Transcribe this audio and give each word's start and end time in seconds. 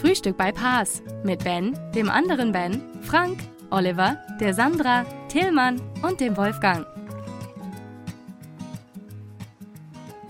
Frühstück 0.00 0.36
bei 0.36 0.52
Paas 0.52 1.02
mit 1.24 1.42
Ben, 1.42 1.76
dem 1.92 2.08
anderen 2.08 2.52
Ben, 2.52 2.80
Frank, 3.02 3.40
Oliver, 3.70 4.24
der 4.40 4.54
Sandra, 4.54 5.02
Tillmann 5.28 5.80
und 6.02 6.20
dem 6.20 6.36
Wolfgang. 6.36 6.86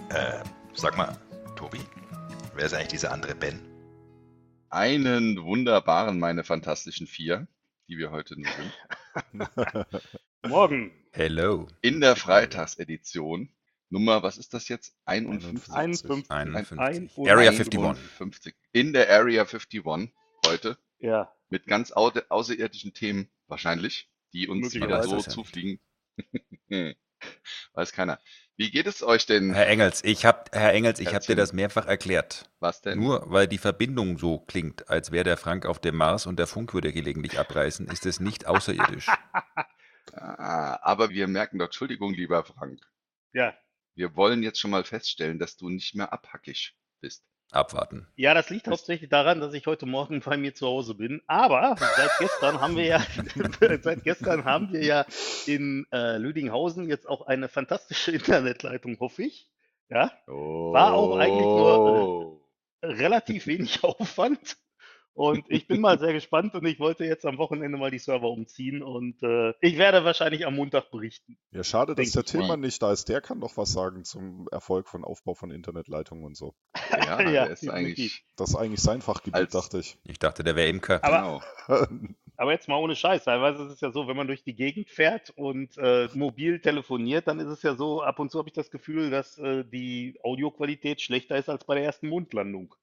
Äh, 0.08 0.42
sag 0.72 0.96
mal, 0.96 1.18
Tobi, 1.54 1.80
wer 2.54 2.64
ist 2.64 2.72
eigentlich 2.72 2.88
dieser 2.88 3.12
andere 3.12 3.34
Ben? 3.34 3.60
Einen 4.70 5.44
wunderbaren, 5.44 6.18
meine 6.18 6.44
fantastischen 6.44 7.06
vier, 7.06 7.46
die 7.88 7.98
wir 7.98 8.10
heute 8.10 8.40
nur 8.40 8.50
sind. 8.50 9.48
Morgen. 10.48 10.92
Hello. 11.12 11.68
In 11.82 12.00
der 12.00 12.16
Freitagsedition. 12.16 13.50
Nummer, 13.90 14.22
was 14.22 14.36
ist 14.38 14.52
das 14.54 14.68
jetzt? 14.68 14.94
51. 15.06 15.72
51. 15.72 16.30
51. 16.30 16.78
Ein- 16.78 17.10
Area 17.28 17.50
51. 17.50 17.80
51. 17.80 18.54
In 18.72 18.92
der 18.92 19.10
Area 19.10 19.42
51 19.42 20.12
heute. 20.46 20.78
Ja. 20.98 21.32
Mit 21.48 21.66
ganz 21.66 21.92
au 21.92 22.10
außerirdischen 22.28 22.92
Themen 22.92 23.30
wahrscheinlich, 23.46 24.10
die 24.32 24.48
uns 24.48 24.74
wieder 24.74 25.02
so 25.02 25.18
zufliegen. 25.20 25.80
Weiß 27.72 27.92
keiner. 27.92 28.20
Wie 28.56 28.70
geht 28.70 28.86
es 28.86 29.02
euch 29.02 29.26
denn? 29.26 29.54
Herr 29.54 29.68
Engels, 29.68 30.02
ich 30.04 30.24
hab, 30.24 30.54
Herr 30.54 30.72
Engels, 30.72 30.98
ich 31.00 31.14
habe 31.14 31.24
dir 31.24 31.36
das 31.36 31.52
mehrfach 31.52 31.86
erklärt. 31.86 32.50
Was 32.58 32.82
denn? 32.82 32.98
Nur 32.98 33.24
weil 33.30 33.46
die 33.46 33.58
Verbindung 33.58 34.18
so 34.18 34.38
klingt, 34.40 34.88
als 34.88 35.12
wäre 35.12 35.24
der 35.24 35.36
Frank 35.36 35.64
auf 35.64 35.78
dem 35.80 35.96
Mars 35.96 36.26
und 36.26 36.38
der 36.38 36.46
Funk 36.46 36.74
würde 36.74 36.92
gelegentlich 36.92 37.38
abreißen, 37.38 37.86
ist 37.88 38.04
es 38.06 38.20
nicht 38.20 38.46
außerirdisch. 38.46 39.06
Ah, 40.14 40.78
aber 40.82 41.10
wir 41.10 41.28
merken 41.28 41.58
doch, 41.58 41.66
Entschuldigung, 41.66 42.14
lieber 42.14 42.42
Frank. 42.42 42.80
Ja. 43.34 43.54
Wir 43.98 44.14
wollen 44.14 44.44
jetzt 44.44 44.60
schon 44.60 44.70
mal 44.70 44.84
feststellen, 44.84 45.40
dass 45.40 45.56
du 45.56 45.68
nicht 45.68 45.96
mehr 45.96 46.12
abhackig 46.12 46.76
bist. 47.00 47.24
Abwarten. 47.50 48.06
Ja, 48.14 48.32
das 48.32 48.48
liegt 48.48 48.68
hauptsächlich 48.68 49.10
daran, 49.10 49.40
dass 49.40 49.54
ich 49.54 49.66
heute 49.66 49.86
Morgen 49.86 50.20
bei 50.20 50.36
mir 50.36 50.54
zu 50.54 50.68
Hause 50.68 50.94
bin. 50.94 51.20
Aber 51.26 51.74
seit 51.96 52.10
gestern 52.20 52.60
haben 52.60 52.76
wir 52.76 52.84
ja, 52.84 53.06
seit 53.82 54.04
gestern 54.04 54.44
haben 54.44 54.72
wir 54.72 54.84
ja 54.84 55.04
in 55.46 55.84
äh, 55.90 56.16
Lüdinghausen 56.18 56.88
jetzt 56.88 57.08
auch 57.08 57.22
eine 57.26 57.48
fantastische 57.48 58.12
Internetleitung, 58.12 59.00
hoffe 59.00 59.24
ich. 59.24 59.50
Ja, 59.88 60.12
War 60.26 60.92
auch 60.92 61.16
eigentlich 61.16 61.40
nur, 61.40 61.88
Oh. 61.88 62.40
relativ 62.84 63.48
wenig 63.48 63.82
Aufwand. 63.82 64.58
Und 65.18 65.46
ich 65.48 65.66
bin 65.66 65.80
mal 65.80 65.98
sehr 65.98 66.12
gespannt 66.12 66.54
und 66.54 66.64
ich 66.64 66.78
wollte 66.78 67.04
jetzt 67.04 67.26
am 67.26 67.38
Wochenende 67.38 67.76
mal 67.76 67.90
die 67.90 67.98
Server 67.98 68.30
umziehen 68.30 68.84
und 68.84 69.20
äh, 69.24 69.52
ich 69.60 69.76
werde 69.76 70.04
wahrscheinlich 70.04 70.46
am 70.46 70.54
Montag 70.54 70.92
berichten. 70.92 71.36
Ja, 71.50 71.64
schade, 71.64 71.96
dass 71.96 72.12
der. 72.12 72.22
Tillmann 72.24 72.60
nicht 72.60 72.80
da 72.80 72.92
ist. 72.92 73.08
Der 73.08 73.20
kann 73.20 73.40
doch 73.40 73.56
was 73.56 73.72
sagen 73.72 74.04
zum 74.04 74.46
Erfolg 74.52 74.88
von 74.88 75.02
Aufbau 75.02 75.34
von 75.34 75.50
Internetleitungen 75.50 76.22
und 76.24 76.36
so. 76.36 76.54
Ja, 76.92 77.20
Ja, 77.28 77.46
der 77.46 77.50
ist. 77.50 77.66
Das 78.36 78.50
ist 78.50 78.54
eigentlich 78.54 78.80
sein 78.80 79.02
Fachgebiet, 79.02 79.34
Als- 79.34 79.52
dachte 79.52 79.78
ich. 79.80 79.98
Ich 80.04 80.20
dachte, 80.20 80.44
der 80.44 80.54
wäre 80.54 80.68
Imker. 80.68 81.02
Aber- 81.02 81.40
Genau. 81.66 81.98
Aber 82.36 82.52
jetzt 82.52 82.68
mal 82.68 82.76
ohne 82.76 82.94
Scheiß, 82.94 83.24
teilweise 83.24 83.64
ist 83.64 83.72
es 83.72 83.80
ja 83.80 83.90
so, 83.90 84.06
wenn 84.06 84.16
man 84.16 84.28
durch 84.28 84.44
die 84.44 84.54
Gegend 84.54 84.88
fährt 84.90 85.30
und 85.30 85.76
äh, 85.78 86.08
mobil 86.14 86.60
telefoniert, 86.60 87.26
dann 87.26 87.40
ist 87.40 87.48
es 87.48 87.64
ja 87.64 87.74
so, 87.74 88.00
ab 88.02 88.20
und 88.20 88.30
zu 88.30 88.38
habe 88.38 88.48
ich 88.48 88.54
das 88.54 88.70
Gefühl, 88.70 89.10
dass 89.10 89.36
äh, 89.38 89.64
die 89.64 90.16
Audioqualität 90.22 91.00
schlechter 91.00 91.36
ist 91.36 91.48
als 91.48 91.64
bei 91.64 91.74
der 91.74 91.82
ersten 91.82 92.08
Mondlandung. 92.08 92.76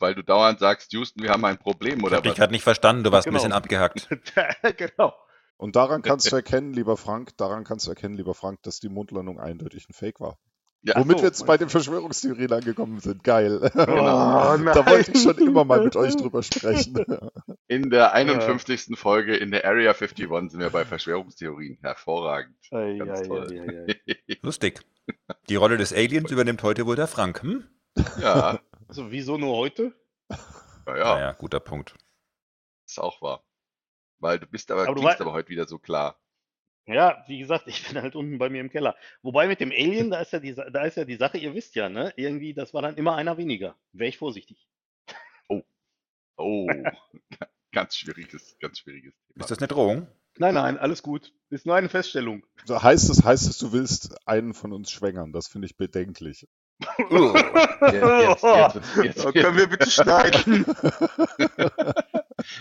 Weil 0.00 0.14
du 0.14 0.22
dauernd 0.24 0.58
sagst, 0.58 0.92
Houston, 0.92 1.22
wir 1.22 1.30
haben 1.30 1.44
ein 1.44 1.58
Problem 1.58 1.98
Ich 1.98 2.04
oder 2.04 2.16
habe 2.16 2.22
dich 2.22 2.32
was? 2.32 2.38
gerade 2.38 2.52
nicht 2.52 2.64
verstanden, 2.64 3.04
du 3.04 3.12
warst 3.12 3.26
ein 3.26 3.30
Genau. 3.30 3.38
bisschen 3.42 3.52
abgehackt. 3.52 4.08
genau. 4.76 5.14
Und 5.56 5.76
daran 5.76 6.00
kannst 6.02 6.32
du 6.32 6.36
erkennen, 6.36 6.72
lieber 6.72 6.96
Frank, 6.96 7.36
daran 7.36 7.64
kannst 7.64 7.86
du 7.86 7.90
erkennen, 7.90 8.14
lieber 8.14 8.34
Frank, 8.34 8.62
dass 8.62 8.80
die 8.80 8.88
Mondlandung 8.88 9.38
eindeutig 9.38 9.88
ein 9.88 9.92
Fake 9.92 10.18
war. 10.20 10.38
Ja, 10.82 10.96
Womit 10.96 11.18
so. 11.18 11.22
wir 11.24 11.28
jetzt 11.28 11.44
bei 11.44 11.58
den 11.58 11.68
Verschwörungstheorien 11.68 12.50
angekommen 12.50 13.00
sind. 13.00 13.22
Geil. 13.22 13.60
Oh, 13.74 14.56
da 14.72 14.86
wollte 14.86 15.12
ich 15.12 15.22
schon 15.22 15.36
immer 15.36 15.64
mal 15.66 15.84
mit 15.84 15.94
euch 15.96 16.16
drüber 16.16 16.42
sprechen. 16.42 17.04
In 17.68 17.90
der 17.90 18.14
51. 18.14 18.98
Folge 18.98 19.36
in 19.36 19.50
der 19.50 19.66
Area 19.66 19.92
51 19.92 20.28
sind 20.50 20.60
wir 20.60 20.70
bei 20.70 20.86
Verschwörungstheorien. 20.86 21.76
Hervorragend. 21.82 22.56
Ei, 22.72 22.96
Ganz 22.98 23.20
ei, 23.20 23.26
toll. 23.26 23.46
ei, 23.52 24.00
ei, 24.08 24.16
ei. 24.28 24.38
Lustig. 24.42 24.80
Die 25.50 25.56
Rolle 25.56 25.76
des 25.76 25.92
Aliens 25.92 26.30
übernimmt 26.30 26.62
heute 26.62 26.86
wohl 26.86 26.96
der 26.96 27.06
Frank. 27.06 27.42
Hm? 27.42 27.64
ja, 28.22 28.58
Also 28.90 29.12
wieso 29.12 29.38
nur 29.38 29.56
heute? 29.56 29.94
ja, 30.30 30.96
ja, 30.96 31.14
Naja, 31.14 31.32
guter 31.32 31.60
Punkt. 31.60 31.94
ist 32.86 32.98
auch 32.98 33.22
wahr. 33.22 33.44
Weil 34.18 34.40
du 34.40 34.46
bist 34.46 34.72
aber, 34.72 34.82
Aber 34.82 34.96
du 34.96 35.00
klingst 35.00 35.20
aber 35.20 35.32
heute 35.32 35.48
wieder 35.48 35.68
so 35.68 35.78
klar. 35.78 36.20
Ja, 36.86 37.24
wie 37.28 37.38
gesagt, 37.38 37.66
ich 37.68 37.86
bin 37.86 38.02
halt 38.02 38.16
unten 38.16 38.38
bei 38.38 38.50
mir 38.50 38.60
im 38.60 38.68
Keller. 38.68 38.96
Wobei 39.22 39.46
mit 39.46 39.60
dem 39.60 39.70
Alien, 39.70 40.10
da 40.10 40.20
ist 40.20 40.32
ja 40.32 40.40
die, 40.40 40.56
da 40.56 40.84
ist 40.84 40.96
ja 40.96 41.04
die 41.04 41.14
Sache, 41.14 41.38
ihr 41.38 41.54
wisst 41.54 41.76
ja, 41.76 41.88
ne? 41.88 42.12
Irgendwie, 42.16 42.52
das 42.52 42.74
war 42.74 42.82
dann 42.82 42.96
immer 42.96 43.14
einer 43.14 43.36
weniger. 43.36 43.76
Wäre 43.92 44.08
ich 44.08 44.18
vorsichtig. 44.18 44.66
Oh, 46.36 46.66
ganz 47.72 47.94
schwieriges, 47.94 48.56
ganz 48.58 48.78
schwieriges 48.78 49.14
Thema. 49.28 49.44
Ist 49.44 49.50
das 49.52 49.58
eine 49.58 49.68
Drohung? 49.68 50.08
Nein, 50.36 50.54
nein, 50.54 50.78
alles 50.78 51.02
gut. 51.04 51.32
Ist 51.50 51.64
nur 51.64 51.76
eine 51.76 51.88
Feststellung. 51.88 52.44
So 52.64 52.82
heißt 52.82 53.08
es, 53.10 53.22
heißt 53.22 53.46
es, 53.46 53.58
du 53.58 53.72
willst 53.72 54.26
einen 54.26 54.54
von 54.54 54.72
uns 54.72 54.90
schwängern. 54.90 55.32
Das 55.32 55.46
finde 55.46 55.66
ich 55.66 55.76
bedenklich. 55.76 56.48
Oh, 57.10 57.34
jetzt, 57.82 58.42
jetzt, 58.42 58.44
jetzt, 58.44 58.96
jetzt, 59.04 59.26
Oh, 59.26 59.32
können 59.32 59.56
wir 59.56 59.66
bitte 59.68 59.90
schneiden? 59.90 60.64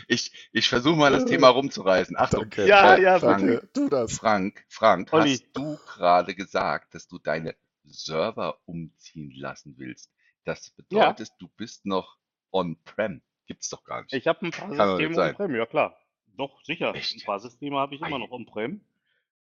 Ich, 0.08 0.50
ich 0.52 0.68
versuche 0.68 0.98
mal 0.98 1.12
das 1.12 1.24
Thema 1.26 1.50
rumzureißen. 1.50 2.18
Achtung, 2.18 2.42
Danke. 2.42 2.68
Ja, 2.68 2.96
Äh, 2.96 3.02
ja, 3.02 3.20
Frank, 3.20 3.40
Danke. 3.48 3.70
Tu 3.74 3.88
das. 3.90 4.18
Frank, 4.18 4.66
Frank, 4.68 5.14
Olli. 5.14 5.32
hast 5.38 5.46
du 5.56 5.78
gerade 5.86 6.36
gesagt, 6.36 6.94
dass 6.96 7.08
du 7.08 7.18
deine 7.18 7.56
Server 7.86 8.58
umziehen 8.66 9.32
lassen 9.36 9.76
willst? 9.78 10.12
Das 10.44 10.72
bedeutet, 10.72 11.32
du 11.40 11.48
bist 11.56 11.86
noch 11.86 12.18
on-prem. 12.52 13.22
Gibt's 13.48 13.70
doch 13.70 13.84
gar 13.86 14.02
nicht. 14.02 14.14
Ich 14.14 14.28
habe 14.28 14.46
ein 14.48 14.52
paar 14.52 14.70
Kann 14.76 14.98
Systeme 14.98 15.18
on-prem, 15.30 15.56
ja 15.56 15.66
klar. 15.66 15.98
Doch, 16.38 16.62
sicher. 16.64 16.94
Echt? 16.94 17.16
Ein 17.16 17.26
paar 17.26 17.40
Systeme 17.40 17.78
habe 17.78 17.96
ich 17.96 18.02
immer 18.02 18.20
noch 18.20 18.32
on-prem. 18.32 18.82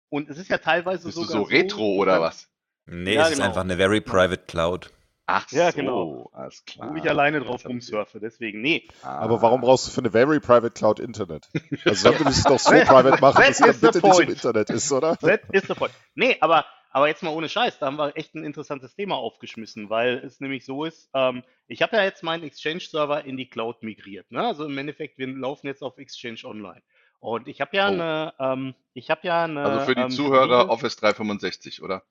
Und 0.09 0.29
es 0.29 0.37
ist 0.37 0.49
ja 0.49 0.57
teilweise 0.57 1.05
bist 1.05 1.17
du 1.17 1.23
sogar 1.23 1.43
so 1.43 1.49
retro 1.49 1.95
oder 1.95 2.13
dass- 2.13 2.21
was? 2.21 2.49
Nee, 2.89 3.13
Ja, 3.15 3.23
es 3.23 3.29
ist 3.29 3.35
genau. 3.35 3.47
einfach 3.49 3.61
eine 3.61 3.77
very 3.77 4.01
private 4.01 4.43
cloud. 4.47 4.91
Ach 5.31 5.45
Ja, 5.51 5.71
so, 5.71 5.77
genau. 5.77 6.29
alles 6.33 6.65
klar. 6.65 6.91
Wo 6.91 6.95
ich 6.95 7.07
alleine 7.07 7.39
drauf 7.41 7.63
rumsurfe, 7.63 8.19
deswegen, 8.19 8.61
nee. 8.61 8.87
Ah. 9.03 9.19
Aber 9.19 9.43
warum 9.43 9.61
brauchst 9.61 9.85
du 9.87 9.91
für 9.91 10.01
eine 10.01 10.09
very 10.09 10.39
private 10.39 10.71
Cloud 10.71 10.99
Internet? 10.99 11.49
Also 11.85 12.11
dann 12.11 12.21
ich 12.23 12.27
es 12.29 12.43
doch 12.43 12.57
so 12.57 12.71
private 12.71 13.21
machen, 13.21 13.43
dass 13.45 13.59
es 13.59 13.79
dann 13.79 13.91
bitte 13.93 14.07
nicht 14.07 14.19
im. 14.21 14.29
Internet 14.29 14.69
ist, 14.71 14.91
oder? 14.91 15.15
That 15.21 15.41
is 15.51 15.67
the 15.67 15.75
point. 15.75 15.93
Nee, 16.15 16.35
aber, 16.41 16.65
aber 16.89 17.07
jetzt 17.09 17.21
mal 17.21 17.29
ohne 17.29 17.47
Scheiß, 17.47 17.77
da 17.77 17.85
haben 17.85 17.97
wir 17.99 18.17
echt 18.17 18.33
ein 18.33 18.43
interessantes 18.43 18.95
Thema 18.95 19.17
aufgeschmissen, 19.17 19.91
weil 19.91 20.15
es 20.25 20.39
nämlich 20.39 20.65
so 20.65 20.83
ist, 20.83 21.11
ähm, 21.13 21.43
ich 21.67 21.83
habe 21.83 21.95
ja 21.97 22.03
jetzt 22.03 22.23
meinen 22.23 22.43
Exchange-Server 22.43 23.23
in 23.23 23.37
die 23.37 23.47
Cloud 23.51 23.83
migriert. 23.83 24.31
Ne? 24.31 24.43
Also 24.43 24.65
im 24.65 24.75
Endeffekt, 24.79 25.19
wir 25.19 25.27
laufen 25.27 25.67
jetzt 25.67 25.83
auf 25.83 25.99
Exchange 25.99 26.39
Online. 26.45 26.81
Und 27.19 27.47
ich 27.47 27.61
habe 27.61 27.77
ja 27.77 27.85
Oh. 27.87 27.91
eine, 27.91 28.33
ähm, 28.39 28.73
ich 28.95 29.11
habe 29.11 29.21
ja 29.27 29.43
eine. 29.43 29.61
Also 29.61 29.85
für 29.85 29.93
die 29.93 30.01
ähm, 30.01 30.09
Zuhörer 30.09 30.69
Office 30.69 30.95
365, 30.95 31.83
oder? 31.83 32.01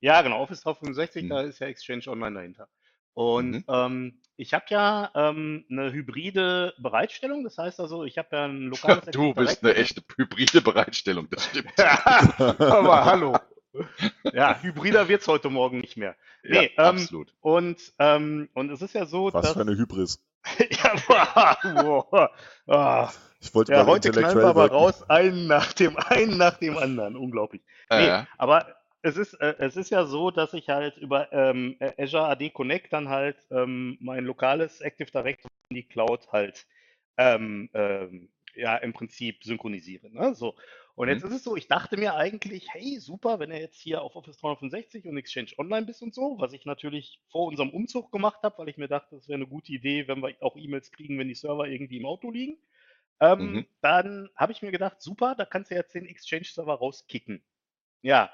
Ja, 0.00 0.22
genau, 0.22 0.40
Office 0.42 0.60
365, 0.62 1.24
Mhm. 1.24 1.28
da 1.28 1.40
ist 1.42 1.58
ja 1.58 1.66
Exchange 1.68 2.06
Online 2.08 2.34
dahinter. 2.34 2.68
Und 3.14 3.50
Mhm. 3.52 3.64
ähm, 3.68 4.20
ich 4.36 4.52
habe 4.52 4.66
ja 4.68 5.10
ähm, 5.14 5.64
eine 5.70 5.90
hybride 5.92 6.74
Bereitstellung, 6.78 7.44
das 7.44 7.56
heißt 7.56 7.80
also, 7.80 8.04
ich 8.04 8.18
habe 8.18 8.28
ja 8.32 8.44
ein 8.44 8.66
lokales 9.00 9.04
Du 9.06 9.30
Active 9.30 9.34
bist 9.46 9.64
eine 9.64 9.74
echte 9.74 10.02
hybride 10.16 10.60
Bereitstellung, 10.60 11.28
das 11.30 11.46
stimmt. 11.46 11.72
Aber 11.78 13.04
hallo. 13.04 13.36
Ja, 14.32 14.58
hybrider 14.62 15.06
wird's 15.08 15.28
heute 15.28 15.50
Morgen 15.50 15.80
nicht 15.80 15.98
mehr. 15.98 16.16
Ja, 16.42 16.62
Nee, 16.62 16.70
ähm, 16.78 16.84
absolut. 16.84 17.34
Und, 17.40 17.76
ähm, 17.98 18.48
und 18.54 18.70
es 18.70 18.80
ist 18.80 18.94
ja 18.94 19.04
so, 19.04 19.30
Was 19.34 19.42
dass. 19.42 19.52
für 19.52 19.60
eine 19.60 19.76
Hybris. 19.76 20.18
ja, 20.70 20.94
wow, 21.08 22.30
ah, 22.68 23.10
Ich 23.40 23.54
wollte 23.54 23.72
ja, 23.72 23.78
mal 23.84 23.86
heute 23.92 24.10
knallen 24.12 24.38
wir 24.38 24.46
aber 24.46 24.70
raus, 24.70 25.02
einen 25.10 25.46
nach 25.46 25.74
dem, 25.74 25.96
einen 25.98 26.38
nach 26.38 26.56
dem 26.56 26.78
anderen. 26.78 27.16
Unglaublich. 27.16 27.60
Nee, 27.90 28.06
Äh, 28.08 28.24
aber 28.38 28.66
es 29.02 29.16
ist, 29.16 29.34
äh, 29.34 29.54
es 29.58 29.76
ist 29.76 29.90
ja 29.90 30.04
so, 30.06 30.30
dass 30.30 30.52
ich 30.54 30.68
halt 30.68 30.96
über 30.98 31.32
ähm, 31.32 31.76
äh, 31.80 32.02
Azure 32.02 32.24
AD 32.28 32.50
Connect 32.50 32.92
dann 32.92 33.08
halt 33.08 33.36
ähm, 33.50 33.98
mein 34.00 34.24
lokales 34.24 34.80
Active 34.80 35.10
Directory 35.10 35.50
in 35.70 35.76
die 35.76 35.88
Cloud 35.88 36.28
halt 36.32 36.66
ähm, 37.18 37.70
ähm, 37.74 38.30
ja 38.54 38.76
im 38.76 38.92
Prinzip 38.92 39.44
synchronisiere. 39.44 40.10
Ne? 40.10 40.34
So. 40.34 40.56
Und 40.94 41.08
jetzt 41.08 41.22
Mhm. 41.22 41.24
ist 41.24 41.32
es 41.32 41.44
so, 41.44 41.56
ich 41.56 41.68
dachte 41.68 41.98
mir 41.98 42.14
eigentlich, 42.14 42.72
hey, 42.72 42.98
super, 42.98 43.38
wenn 43.38 43.50
er 43.50 43.60
jetzt 43.60 43.80
hier 43.80 44.02
auf 44.02 44.16
Office 44.16 44.38
365 44.38 45.06
und 45.06 45.16
Exchange 45.18 45.52
Online 45.58 45.86
bist 45.86 46.02
und 46.02 46.14
so, 46.14 46.36
was 46.38 46.52
ich 46.54 46.64
natürlich 46.64 47.20
vor 47.30 47.46
unserem 47.46 47.70
Umzug 47.70 48.10
gemacht 48.12 48.42
habe, 48.42 48.58
weil 48.58 48.68
ich 48.70 48.78
mir 48.78 48.88
dachte, 48.88 49.16
das 49.16 49.28
wäre 49.28 49.36
eine 49.36 49.46
gute 49.46 49.72
Idee, 49.72 50.08
wenn 50.08 50.22
wir 50.22 50.34
auch 50.40 50.56
E-Mails 50.56 50.90
kriegen, 50.92 51.18
wenn 51.18 51.28
die 51.28 51.34
Server 51.34 51.66
irgendwie 51.68 51.98
im 51.98 52.06
Auto 52.06 52.30
liegen. 52.30 52.58
Ähm, 53.20 53.62
Mhm. 53.62 53.66
Dann 53.82 54.28
habe 54.36 54.52
ich 54.52 54.62
mir 54.62 54.72
gedacht, 54.72 55.00
super, 55.02 55.34
da 55.36 55.44
kannst 55.44 55.70
du 55.70 55.74
jetzt 55.74 55.94
den 55.94 56.06
Exchange-Server 56.06 56.74
rauskicken. 56.74 57.44
Ja, 58.02 58.30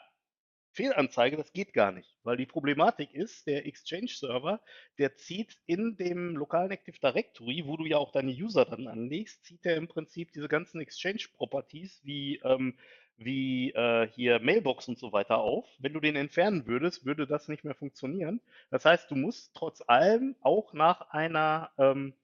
Fehlanzeige, 0.72 1.36
das 1.36 1.52
geht 1.52 1.72
gar 1.72 1.92
nicht, 1.92 2.16
weil 2.24 2.36
die 2.36 2.46
Problematik 2.46 3.12
ist, 3.12 3.46
der 3.46 3.66
Exchange-Server, 3.66 4.60
der 4.98 5.16
zieht 5.16 5.58
in 5.66 5.96
dem 5.96 6.36
lokalen 6.36 6.70
Active 6.70 6.98
Directory, 6.98 7.64
wo 7.66 7.76
du 7.76 7.84
ja 7.84 7.98
auch 7.98 8.10
deine 8.10 8.32
User 8.32 8.64
dann 8.64 8.88
anlegst, 8.88 9.44
zieht 9.44 9.64
er 9.66 9.76
im 9.76 9.88
Prinzip 9.88 10.32
diese 10.32 10.48
ganzen 10.48 10.80
Exchange-Properties 10.80 12.00
wie, 12.04 12.40
ähm, 12.44 12.78
wie 13.16 13.70
äh, 13.72 14.08
hier 14.08 14.40
Mailbox 14.40 14.88
und 14.88 14.98
so 14.98 15.12
weiter 15.12 15.38
auf. 15.38 15.66
Wenn 15.78 15.92
du 15.92 16.00
den 16.00 16.16
entfernen 16.16 16.66
würdest, 16.66 17.04
würde 17.04 17.26
das 17.26 17.48
nicht 17.48 17.64
mehr 17.64 17.74
funktionieren. 17.74 18.40
Das 18.70 18.84
heißt, 18.84 19.10
du 19.10 19.14
musst 19.14 19.54
trotz 19.54 19.82
allem 19.86 20.36
auch 20.40 20.72
nach 20.72 21.10
einer 21.10 21.70
ähm, 21.78 22.14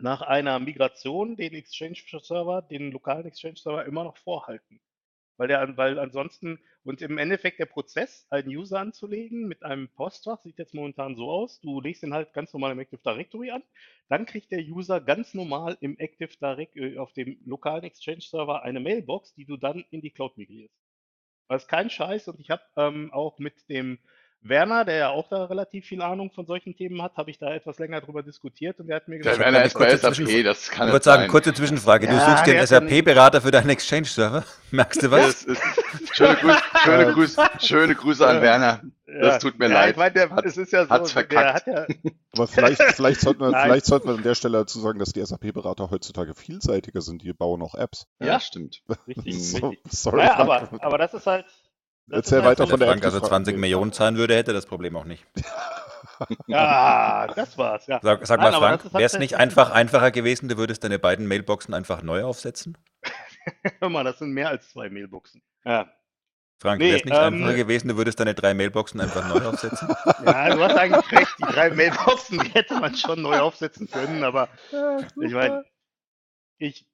nach 0.00 0.22
einer 0.22 0.60
Migration 0.60 1.36
den 1.36 1.54
Exchange-Server, 1.54 2.62
den 2.62 2.92
lokalen 2.92 3.26
Exchange-Server 3.26 3.84
immer 3.84 4.04
noch 4.04 4.16
vorhalten. 4.16 4.80
Weil 5.38 5.48
der, 5.48 5.76
weil 5.76 5.98
ansonsten, 5.98 6.58
und 6.82 7.00
im 7.00 7.16
Endeffekt 7.16 7.60
der 7.60 7.66
Prozess, 7.66 8.26
einen 8.28 8.48
User 8.48 8.80
anzulegen 8.80 9.46
mit 9.46 9.62
einem 9.62 9.88
Postfach, 9.88 10.40
sieht 10.42 10.58
jetzt 10.58 10.74
momentan 10.74 11.16
so 11.16 11.30
aus, 11.30 11.60
du 11.60 11.80
legst 11.80 12.02
den 12.02 12.12
halt 12.12 12.32
ganz 12.34 12.52
normal 12.52 12.72
im 12.72 12.80
Active 12.80 13.00
Directory 13.02 13.52
an, 13.52 13.62
dann 14.08 14.26
kriegt 14.26 14.50
der 14.50 14.60
User 14.60 15.00
ganz 15.00 15.34
normal 15.34 15.78
im 15.80 15.96
Active 15.96 16.36
Directory 16.40 16.98
auf 16.98 17.12
dem 17.12 17.40
lokalen 17.44 17.84
Exchange-Server 17.84 18.62
eine 18.64 18.80
Mailbox, 18.80 19.34
die 19.34 19.46
du 19.46 19.56
dann 19.56 19.84
in 19.90 20.00
die 20.00 20.10
Cloud 20.10 20.36
migrierst. 20.36 20.74
Das 21.48 21.62
ist 21.62 21.68
kein 21.68 21.88
Scheiß 21.88 22.28
und 22.28 22.40
ich 22.40 22.50
habe 22.50 22.62
ähm, 22.76 23.12
auch 23.12 23.38
mit 23.38 23.68
dem 23.70 23.98
Werner, 24.40 24.84
der 24.84 24.96
ja 24.96 25.08
auch 25.10 25.28
da 25.28 25.44
relativ 25.46 25.86
viel 25.86 26.00
Ahnung 26.00 26.30
von 26.30 26.46
solchen 26.46 26.76
Themen 26.76 27.02
hat, 27.02 27.16
habe 27.16 27.30
ich 27.30 27.38
da 27.38 27.52
etwas 27.52 27.78
länger 27.78 28.00
drüber 28.00 28.22
diskutiert 28.22 28.78
und 28.78 28.86
der 28.86 28.96
hat 28.96 29.08
mir 29.08 29.16
Der 29.16 29.32
gesagt, 29.32 29.38
Werner 29.40 29.64
ist 29.64 29.74
bei 29.78 29.90
SAP, 29.96 30.14
Zwischenfrage. 30.14 30.44
das 30.44 30.70
kann 30.70 30.78
Ich 30.78 30.84
nicht 30.86 30.92
würde 30.94 31.04
sagen, 31.04 31.22
sein. 31.22 31.30
kurze 31.30 31.54
Zwischenfrage. 31.54 32.06
Du 32.06 32.12
Ja, 32.14 32.30
suchst 32.30 32.46
den 32.46 32.66
SAP-Berater 32.66 33.40
für 33.40 33.50
deinen 33.50 33.70
Exchange-Server. 33.70 34.44
Merkst 34.70 35.02
du 35.02 35.10
was? 35.10 35.44
Das 35.44 35.58
ist, 35.58 35.62
schöne, 36.16 36.36
Grüße, 36.36 36.62
schöne, 36.84 37.12
Grüße, 37.12 37.42
schöne 37.60 37.94
Grüße 37.94 38.26
an 38.26 38.36
Ja. 38.36 38.42
Werner. 38.42 38.80
Das 39.20 39.38
tut 39.40 39.58
mir 39.58 39.68
ja, 39.68 39.72
leid. 39.74 39.90
Ich 39.92 39.96
meine, 39.96 40.12
der, 40.12 40.30
Hat- 40.30 40.44
es 40.44 40.56
ist 40.58 40.70
ja 40.72 40.84
so, 40.84 40.90
hat's 40.90 41.12
verkackt. 41.12 41.66
hat 41.66 41.66
ja, 41.66 41.86
Aber 42.34 42.46
vielleicht, 42.46 42.80
vielleicht, 42.82 43.20
sollten 43.22 43.40
wir, 43.40 43.58
vielleicht 43.58 43.86
sollten 43.86 44.06
wir 44.08 44.14
an 44.14 44.22
der 44.22 44.34
Stelle 44.34 44.58
dazu 44.58 44.78
sagen, 44.80 44.98
dass 44.98 45.12
die 45.14 45.24
SAP-Berater 45.24 45.90
heutzutage 45.90 46.34
vielseitiger 46.34 47.00
sind. 47.00 47.22
Die 47.22 47.32
bauen 47.32 47.62
auch 47.62 47.74
Apps. 47.74 48.06
Ja, 48.20 48.26
Ja. 48.26 48.40
stimmt. 48.40 48.82
richtig, 49.08 49.42
So, 49.50 49.68
richtig. 49.68 49.92
sorry, 49.92 50.18
Naja, 50.18 50.36
aber, 50.36 50.68
aber 50.80 50.98
das 50.98 51.14
ist 51.14 51.26
halt. 51.26 51.46
Erzähl 52.10 52.42
weiter 52.44 52.66
von 52.66 52.72
Wenn 52.72 52.80
der 52.80 52.88
Frank 52.88 53.04
also 53.04 53.18
Active- 53.18 53.28
20 53.28 53.56
Millionen 53.58 53.92
zahlen 53.92 54.16
würde, 54.16 54.34
hätte 54.34 54.52
er 54.52 54.54
das 54.54 54.66
Problem 54.66 54.96
auch 54.96 55.04
nicht. 55.04 55.24
Ja, 56.48 57.28
das 57.36 57.56
war's, 57.56 57.86
ja. 57.86 58.00
Sag, 58.02 58.26
sag 58.26 58.40
Nein, 58.40 58.50
mal, 58.52 58.58
Frank, 58.58 58.92
wäre 58.92 59.04
es 59.04 59.18
nicht 59.18 59.36
einfach 59.36 59.70
einfacher 59.70 60.10
gewesen, 60.10 60.48
du 60.48 60.56
würdest 60.56 60.82
deine 60.82 60.98
beiden 60.98 61.28
Mailboxen 61.28 61.74
einfach 61.74 62.02
neu 62.02 62.24
aufsetzen? 62.24 62.76
Hör 63.80 63.88
mal, 63.88 64.02
das 64.02 64.18
sind 64.18 64.32
mehr 64.32 64.48
als 64.48 64.68
zwei 64.68 64.90
Mailboxen. 64.90 65.42
Ja, 65.64 65.88
Frank, 66.60 66.80
Nee, 66.80 66.88
wäre 66.88 66.98
es 66.98 67.04
nicht 67.04 67.16
ähm, 67.16 67.34
einfacher 67.34 67.54
gewesen, 67.54 67.88
du 67.88 67.96
würdest 67.96 68.18
deine 68.18 68.34
drei 68.34 68.52
Mailboxen 68.52 69.00
einfach 69.00 69.28
neu 69.28 69.46
aufsetzen? 69.46 69.88
ja 70.26 70.50
du 70.54 70.60
hast 70.60 70.76
eigentlich 70.76 71.12
recht. 71.12 71.34
Die 71.38 71.52
drei 71.52 71.70
Mailboxen 71.70 72.38
die 72.40 72.50
hätte 72.50 72.74
man 72.80 72.96
schon 72.96 73.22
neu 73.22 73.38
aufsetzen 73.38 73.88
können, 73.88 74.24
aber 74.24 74.48
ich 75.22 75.32
meine, 75.32 75.64
ich. 76.58 76.84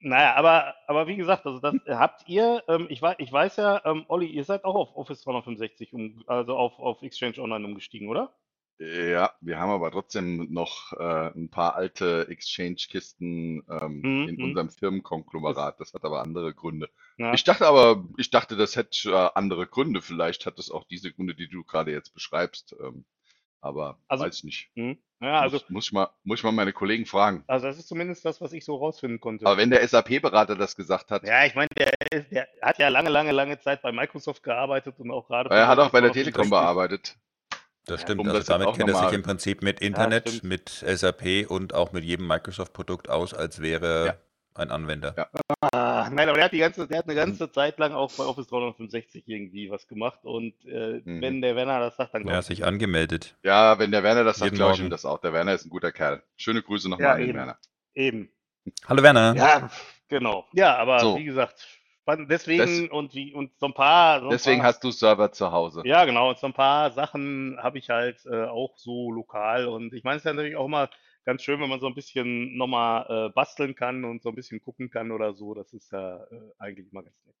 Naja, 0.00 0.36
aber, 0.36 0.74
aber 0.86 1.08
wie 1.08 1.16
gesagt, 1.16 1.44
also 1.46 1.58
das 1.58 1.74
habt 1.88 2.28
ihr, 2.28 2.62
ähm, 2.68 2.86
ich, 2.88 3.02
weiß, 3.02 3.16
ich 3.18 3.32
weiß 3.32 3.56
ja, 3.56 3.84
ähm, 3.84 4.04
Olli, 4.08 4.26
ihr 4.26 4.44
seid 4.44 4.64
auch 4.64 4.76
auf 4.76 4.96
Office 4.96 5.22
365, 5.22 5.92
um, 5.92 6.22
also 6.26 6.56
auf, 6.56 6.78
auf 6.78 7.02
Exchange 7.02 7.38
Online 7.38 7.64
umgestiegen, 7.66 8.08
oder? 8.08 8.32
Ja, 8.80 9.34
wir 9.40 9.58
haben 9.58 9.70
aber 9.70 9.90
trotzdem 9.90 10.52
noch 10.52 10.92
äh, 10.92 11.32
ein 11.36 11.50
paar 11.50 11.74
alte 11.74 12.28
Exchange-Kisten 12.28 13.64
ähm, 13.68 14.00
Mhm, 14.02 14.28
in 14.28 14.36
mhm. 14.36 14.44
unserem 14.44 14.70
Firmenkonglomerat. 14.70 15.80
Das 15.80 15.94
hat 15.94 16.04
aber 16.04 16.22
andere 16.22 16.54
Gründe. 16.54 16.88
Ja. 17.16 17.34
Ich 17.34 17.42
dachte 17.42 17.66
aber, 17.66 18.04
ich 18.18 18.30
dachte, 18.30 18.56
das 18.56 18.76
hätte 18.76 19.10
äh, 19.10 19.30
andere 19.34 19.66
Gründe. 19.66 20.00
Vielleicht 20.00 20.46
hat 20.46 20.60
es 20.60 20.70
auch 20.70 20.84
diese 20.84 21.12
Gründe, 21.12 21.34
die 21.34 21.48
du 21.48 21.64
gerade 21.64 21.90
jetzt 21.90 22.14
beschreibst. 22.14 22.76
Ähm, 22.80 23.04
aber 23.60 23.98
Also- 24.08 24.24
weiß 24.24 24.44
nicht. 24.44 24.70
Hm? 24.74 24.98
Ja, 25.20 25.40
also, 25.40 25.56
muss, 25.56 25.68
muss, 25.70 25.84
ich 25.86 25.92
mal, 25.92 26.08
muss 26.22 26.38
ich 26.38 26.44
mal 26.44 26.52
meine 26.52 26.72
Kollegen 26.72 27.04
fragen. 27.04 27.42
also 27.48 27.66
das 27.66 27.76
ist 27.76 27.88
zumindest 27.88 28.24
das, 28.24 28.40
was 28.40 28.52
ich 28.52 28.64
so 28.64 28.76
rausfinden 28.76 29.18
konnte. 29.18 29.44
Aber 29.46 29.56
wenn 29.56 29.68
der 29.70 29.82
SAP-Berater 29.86 30.54
das 30.54 30.76
gesagt 30.76 31.10
hat, 31.10 31.24
Ja, 31.24 31.44
ich 31.44 31.56
meine, 31.56 31.66
der, 31.76 31.90
der 32.30 32.46
hat 32.62 32.78
ja 32.78 32.86
lange, 32.88 33.10
lange, 33.10 33.32
lange 33.32 33.58
Zeit 33.58 33.82
bei 33.82 33.90
Microsoft 33.90 34.44
gearbeitet 34.44 34.94
und 35.00 35.10
auch 35.10 35.26
gerade. 35.26 35.50
er 35.50 35.66
hat 35.66 35.78
auch 35.80 35.90
bei 35.90 36.00
der 36.00 36.12
Telekom 36.12 36.48
365. 36.48 36.50
bearbeitet. 36.50 37.16
Das 37.86 38.00
Ja, 38.00 38.06
stimmt. 38.06 38.20
um 38.20 38.26
Also 38.28 38.38
das 38.38 38.46
damit 38.46 38.74
kennt 38.76 38.90
er 38.90 38.94
sich 38.96 39.12
im 39.12 39.22
Prinzip 39.24 39.62
mit 39.62 39.80
Internet, 39.80 40.28
stimmt. 40.28 40.44
mit 40.44 40.68
SAP 40.86 41.46
und 41.48 41.74
auch 41.74 41.90
mit 41.90 42.04
jedem 42.04 42.28
Microsoft-Produkt 42.28 43.08
aus, 43.08 43.34
als 43.34 43.60
wäre 43.60 44.06
Ja. 44.06 44.16
Ein 44.58 44.70
Anwender. 44.70 45.14
Ja. 45.16 45.28
Ah, 45.72 46.08
nein, 46.10 46.28
aber 46.28 46.36
der 46.36 46.44
hat 46.46 46.52
die 46.52 46.58
ganze, 46.58 46.86
der 46.86 46.98
hat 46.98 47.04
eine 47.06 47.14
ganze 47.14 47.50
Zeit 47.50 47.78
lang 47.78 47.92
auch 47.92 48.12
bei 48.12 48.24
Office 48.24 48.46
365 48.48 49.24
irgendwie 49.26 49.70
was 49.70 49.86
gemacht 49.88 50.20
und 50.24 50.54
äh, 50.64 51.00
Mhm. 51.04 51.20
wenn 51.22 51.40
der 51.42 51.56
Werner 51.56 51.80
das 51.80 51.96
sagt, 51.96 52.14
dann 52.14 52.26
Er 52.28 52.36
hat 52.38 52.44
sich 52.44 52.64
angemeldet. 52.64 53.36
Ja, 53.42 53.78
wenn 53.78 53.90
der 53.90 54.02
Werner 54.02 54.24
das 54.24 54.38
sagt, 54.38 54.54
glaube 54.54 54.74
ich 54.74 54.80
ihm 54.80 54.90
das 54.90 55.04
auch. 55.04 55.18
Der 55.20 55.32
Werner 55.32 55.54
ist 55.54 55.66
ein 55.66 55.70
guter 55.70 55.92
Kerl. 55.92 56.22
Schöne 56.36 56.62
Grüße 56.62 56.88
nochmal 56.88 57.04
Ja, 57.06 57.12
an 57.14 57.18
den 57.20 57.28
eben. 57.30 57.38
Werner. 57.38 57.58
Eben. 57.94 58.30
Hallo 58.86 59.02
Werner. 59.02 59.34
Ja, 59.36 59.70
genau. 60.08 60.46
Ja, 60.52 60.76
aber 60.76 61.00
So. 61.00 61.16
wie 61.16 61.24
gesagt, 61.24 61.66
deswegen 62.28 62.88
und 62.90 63.14
wie 63.14 63.34
und 63.34 63.50
so 63.58 63.66
ein 63.66 63.74
paar. 63.74 64.20
So 64.20 64.26
ein 64.26 64.30
Deswegen 64.30 64.60
paar, 64.60 64.68
hast 64.68 64.84
du 64.84 64.90
Server 64.90 65.32
zu 65.32 65.52
Hause. 65.52 65.82
Ja, 65.84 66.04
genau. 66.04 66.30
Und 66.30 66.38
so 66.38 66.46
ein 66.46 66.52
paar 66.52 66.90
Sachen 66.92 67.58
habe 67.62 67.78
ich 67.78 67.90
halt 67.90 68.24
äh, 68.26 68.44
auch 68.44 68.76
so 68.76 69.10
lokal. 69.12 69.66
Und 69.66 69.92
ich 69.92 70.04
meine, 70.04 70.16
es 70.16 70.22
ist 70.22 70.26
ja 70.26 70.32
natürlich 70.32 70.56
auch 70.56 70.66
immer 70.66 70.88
ganz 71.28 71.42
schön, 71.42 71.60
wenn 71.60 71.68
man 71.68 71.78
so 71.78 71.86
ein 71.86 71.94
bisschen 71.94 72.56
nochmal 72.56 73.04
äh, 73.28 73.32
basteln 73.34 73.74
kann 73.74 74.02
und 74.06 74.22
so 74.22 74.30
ein 74.30 74.34
bisschen 74.34 74.62
gucken 74.62 74.88
kann 74.88 75.10
oder 75.10 75.34
so. 75.34 75.52
Das 75.52 75.74
ist 75.74 75.92
ja 75.92 76.24
äh, 76.24 76.40
eigentlich 76.56 76.90
immer 76.90 77.02
ganz 77.02 77.16
nett. 77.26 77.36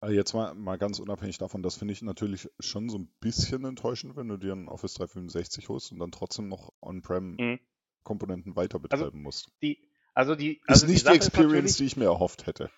Also 0.00 0.14
Jetzt 0.14 0.34
mal, 0.34 0.52
mal 0.54 0.76
ganz 0.76 0.98
unabhängig 1.00 1.38
davon, 1.38 1.62
das 1.62 1.78
finde 1.78 1.92
ich 1.92 2.02
natürlich 2.02 2.50
schon 2.60 2.90
so 2.90 2.98
ein 2.98 3.10
bisschen 3.20 3.64
enttäuschend, 3.64 4.16
wenn 4.16 4.28
du 4.28 4.36
dir 4.36 4.52
ein 4.52 4.68
Office 4.68 4.92
365 4.94 5.70
holst 5.70 5.92
und 5.92 5.98
dann 5.98 6.10
trotzdem 6.12 6.48
noch 6.48 6.74
On-Prem-Komponenten 6.82 8.52
Mhm. 8.52 8.56
weiter 8.56 8.78
betreiben 8.78 9.22
musst. 9.22 9.50
Die, 9.62 9.78
also 10.12 10.34
die, 10.34 10.58
Ist 10.58 10.68
also 10.68 10.86
die 10.86 10.92
nicht 10.92 11.02
die 11.04 11.06
Sache 11.06 11.16
Experience, 11.16 11.52
natürlich- 11.54 11.76
die 11.78 11.84
ich 11.86 11.96
mir 11.96 12.04
erhofft 12.04 12.46
hätte. 12.46 12.68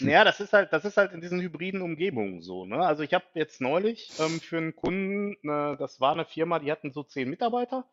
Naja, 0.00 0.24
das 0.24 0.40
ist 0.40 0.54
halt, 0.54 0.72
das 0.72 0.86
ist 0.86 0.96
halt 0.96 1.12
in 1.12 1.20
diesen 1.20 1.42
hybriden 1.42 1.82
Umgebungen 1.82 2.40
so, 2.40 2.64
ne? 2.64 2.78
Also 2.86 3.02
ich 3.02 3.12
habe 3.12 3.26
jetzt 3.34 3.60
neulich 3.60 4.10
ähm, 4.18 4.40
für 4.40 4.56
einen 4.56 4.74
Kunden, 4.74 5.36
ne, 5.42 5.76
das 5.78 6.00
war 6.00 6.12
eine 6.14 6.24
Firma, 6.24 6.58
die 6.58 6.72
hatten 6.72 6.90
so 6.90 7.02
zehn 7.02 7.28
Mitarbeiter 7.28 7.84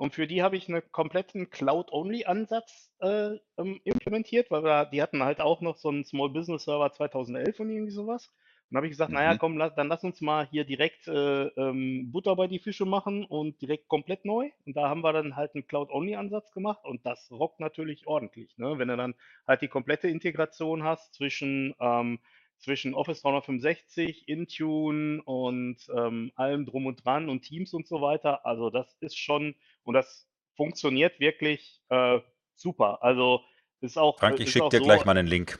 und 0.00 0.14
für 0.14 0.26
die 0.26 0.42
habe 0.42 0.56
ich 0.56 0.68
einen 0.68 0.82
kompletten 0.92 1.50
Cloud-Only-Ansatz 1.50 2.92
äh, 3.00 3.36
ähm, 3.58 3.80
implementiert, 3.84 4.50
weil 4.50 4.64
wir, 4.64 4.86
die 4.86 5.02
hatten 5.02 5.22
halt 5.22 5.40
auch 5.40 5.60
noch 5.60 5.76
so 5.76 5.88
einen 5.90 6.04
Small 6.04 6.30
Business 6.30 6.64
Server 6.64 6.90
2011 6.92 7.60
und 7.60 7.70
irgendwie 7.70 7.92
sowas. 7.92 8.32
Und 8.70 8.76
habe 8.76 8.86
ich 8.86 8.92
gesagt, 8.92 9.12
naja, 9.12 9.34
Mhm. 9.34 9.38
komm, 9.38 9.58
lass, 9.58 9.74
dann 9.74 9.88
lass 9.88 10.04
uns 10.04 10.20
mal 10.20 10.46
hier 10.46 10.64
direkt 10.64 11.08
äh, 11.08 11.46
ähm, 11.48 12.10
Butter 12.12 12.36
bei 12.36 12.46
die 12.46 12.60
Fische 12.60 12.84
machen 12.86 13.24
und 13.24 13.60
direkt 13.60 13.88
komplett 13.88 14.24
neu. 14.24 14.50
Und 14.64 14.76
da 14.76 14.88
haben 14.88 15.02
wir 15.02 15.12
dann 15.12 15.34
halt 15.36 15.54
einen 15.54 15.66
Cloud-Only-Ansatz 15.66 16.52
gemacht 16.52 16.84
und 16.84 17.04
das 17.04 17.30
rockt 17.32 17.58
natürlich 17.60 18.06
ordentlich, 18.06 18.56
ne? 18.58 18.78
Wenn 18.78 18.88
du 18.88 18.96
dann 18.96 19.14
halt 19.46 19.62
die 19.62 19.68
komplette 19.68 20.08
Integration 20.08 20.84
hast 20.84 21.14
zwischen, 21.14 21.74
ähm, 21.80 22.20
zwischen 22.60 22.94
Office 22.94 23.22
365, 23.22 24.28
Intune 24.28 25.22
und 25.24 25.76
ähm, 25.96 26.30
allem 26.36 26.66
drum 26.66 26.86
und 26.86 27.04
dran 27.04 27.28
und 27.28 27.42
Teams 27.42 27.72
und 27.74 27.86
so 27.86 28.00
weiter. 28.00 28.44
Also 28.46 28.70
das 28.70 28.96
ist 29.00 29.18
schon, 29.18 29.54
und 29.82 29.94
das 29.94 30.28
funktioniert 30.56 31.18
wirklich 31.20 31.80
äh, 31.88 32.20
super. 32.54 33.02
Also 33.02 33.40
ist 33.80 33.96
auch. 33.98 34.18
Frank, 34.18 34.38
äh, 34.38 34.42
ich 34.44 34.50
schicke 34.52 34.68
dir 34.68 34.78
so, 34.78 34.84
gleich 34.84 35.04
mal 35.04 35.16
einen 35.16 35.26
Link. 35.28 35.58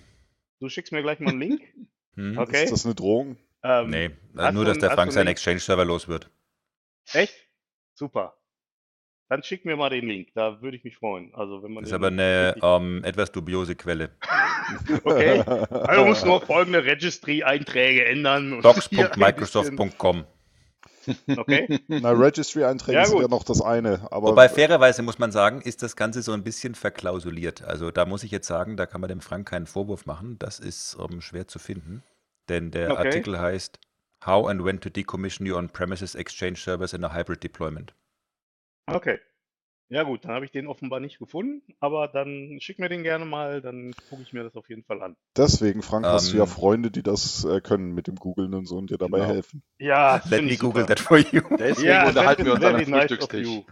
Du 0.61 0.69
schickst 0.69 0.93
mir 0.93 1.03
gleich 1.03 1.21
mal 1.21 1.31
einen 1.31 1.41
Link. 1.41 1.63
Hm? 2.17 2.37
Okay. 2.37 2.65
Ist 2.65 2.73
das 2.73 2.85
eine 2.85 2.97
Drohung? 2.97 3.37
Ähm, 3.63 3.89
Nee, 3.89 4.05
äh, 4.37 4.51
nur 4.51 4.65
du 4.65 4.71
dass 4.71 4.79
der 4.79 4.91
Frank 4.91 5.13
seinen 5.13 5.29
einen- 5.29 5.29
Exchange-Server 5.29 5.85
los 5.85 6.09
wird. 6.09 6.29
Echt? 7.13 7.33
Super. 7.95 8.37
Dann 9.29 9.45
schick 9.45 9.65
mir 9.65 9.77
mal 9.77 9.91
den 9.91 10.09
Link, 10.09 10.31
da 10.35 10.61
würde 10.61 10.77
ich 10.77 10.83
mich 10.83 10.97
freuen. 10.97 11.33
Also 11.37 11.63
wenn 11.63 11.73
man 11.73 11.85
Das 11.85 11.91
ist 11.91 11.95
aber 11.95 12.09
eine 12.09 12.57
ähm, 12.61 13.05
etwas 13.05 13.31
dubiose 13.31 13.77
Quelle. 13.77 14.11
Okay. 15.05 15.43
Also 15.71 16.05
muss 16.05 16.25
nur 16.25 16.41
folgende 16.41 16.85
Registry-Einträge 16.85 18.05
ändern. 18.05 18.61
Docs.microsoft.com. 18.63 20.25
Okay. 21.35 21.81
Na, 21.89 22.11
Registry-Einträge 22.11 22.99
Ja, 22.99 23.07
sind 23.07 23.23
ja 23.23 23.29
noch 23.29 23.43
das 23.43 23.63
eine. 23.63 24.07
Aber 24.13 24.29
Wobei 24.29 24.49
fairerweise 24.51 25.03
muss 25.03 25.19
man 25.19 25.33
sagen, 25.33 25.63
ist 25.63 25.83
das 25.83 25.97
Ganze 25.97 26.21
so 26.21 26.33
ein 26.33 26.45
bisschen 26.45 26.75
verklausuliert. 26.75 27.63
Also 27.65 27.91
da 27.91 28.05
muss 28.05 28.23
ich 28.23 28.31
jetzt 28.31 28.47
sagen, 28.47 28.77
da 28.77 28.85
kann 28.85 29.01
man 29.01 29.09
dem 29.09 29.23
Frank 29.23 29.49
keinen 29.49 29.67
Vorwurf 29.67 30.05
machen. 30.05 30.39
Das 30.39 30.59
ist 30.59 30.99
ähm, 31.01 31.23
schwer 31.23 31.49
zu 31.49 31.59
finden. 31.59 32.03
Denn 32.51 32.71
der 32.71 32.93
Okay. 32.93 33.07
Artikel 33.07 33.41
heißt 33.41 33.79
How 34.25 34.47
and 34.49 34.63
when 34.63 34.79
to 34.81 34.91
decommission 34.91 35.51
your 35.51 35.57
on-premises 35.57 36.15
Exchange 36.15 36.57
servers 36.57 36.93
in 36.93 37.03
a 37.03 37.15
hybrid 37.15 37.43
deployment. 37.43 37.95
Okay. 38.87 39.19
Ja 39.93 40.05
gut, 40.05 40.25
dann 40.25 40.31
habe 40.31 40.45
ich 40.45 40.53
den 40.53 40.69
offenbar 40.69 41.01
nicht 41.01 41.19
gefunden, 41.19 41.63
aber 41.81 42.07
dann 42.07 42.59
schick 42.61 42.79
mir 42.79 42.89
den 42.89 43.03
gerne 43.03 43.25
mal, 43.25 43.61
dann 43.61 43.93
gucke 44.09 44.23
ich 44.23 44.33
mir 44.33 44.45
das 44.45 44.55
auf 44.55 44.69
jeden 44.69 44.85
Fall 44.85 45.03
an. 45.03 45.17
Deswegen, 45.37 45.83
Frank, 45.83 46.07
hast 46.07 46.33
du 46.33 46.37
ja 46.37 46.45
Ähm. 46.45 46.49
Freunde, 46.49 46.93
die 46.93 47.03
das 47.03 47.45
äh, 47.45 47.61
können 47.61 47.93
mit 47.93 48.07
dem 48.07 48.15
Googlen 48.15 48.55
und 48.55 48.67
so 48.67 48.77
und 48.77 48.91
dir 48.91 48.99
dabei 48.99 49.19
Genau. 49.19 49.31
helfen. 49.33 49.63
Ja, 49.79 50.19
das 50.21 50.31
Let 50.31 50.45
me 50.45 50.57
Google 50.57 50.87
that 50.87 51.01
for 51.01 51.19
you. 51.19 51.43
Deswegen 51.59 51.89
Ja, 51.89 52.07
unterhalten 52.07 52.45
wir 52.45 52.55
uns 52.55 52.65
an 52.65 52.77
einem 52.77 52.89
nice 52.91 53.09
Frühstückstisch. 53.09 53.49
you. 53.49 53.65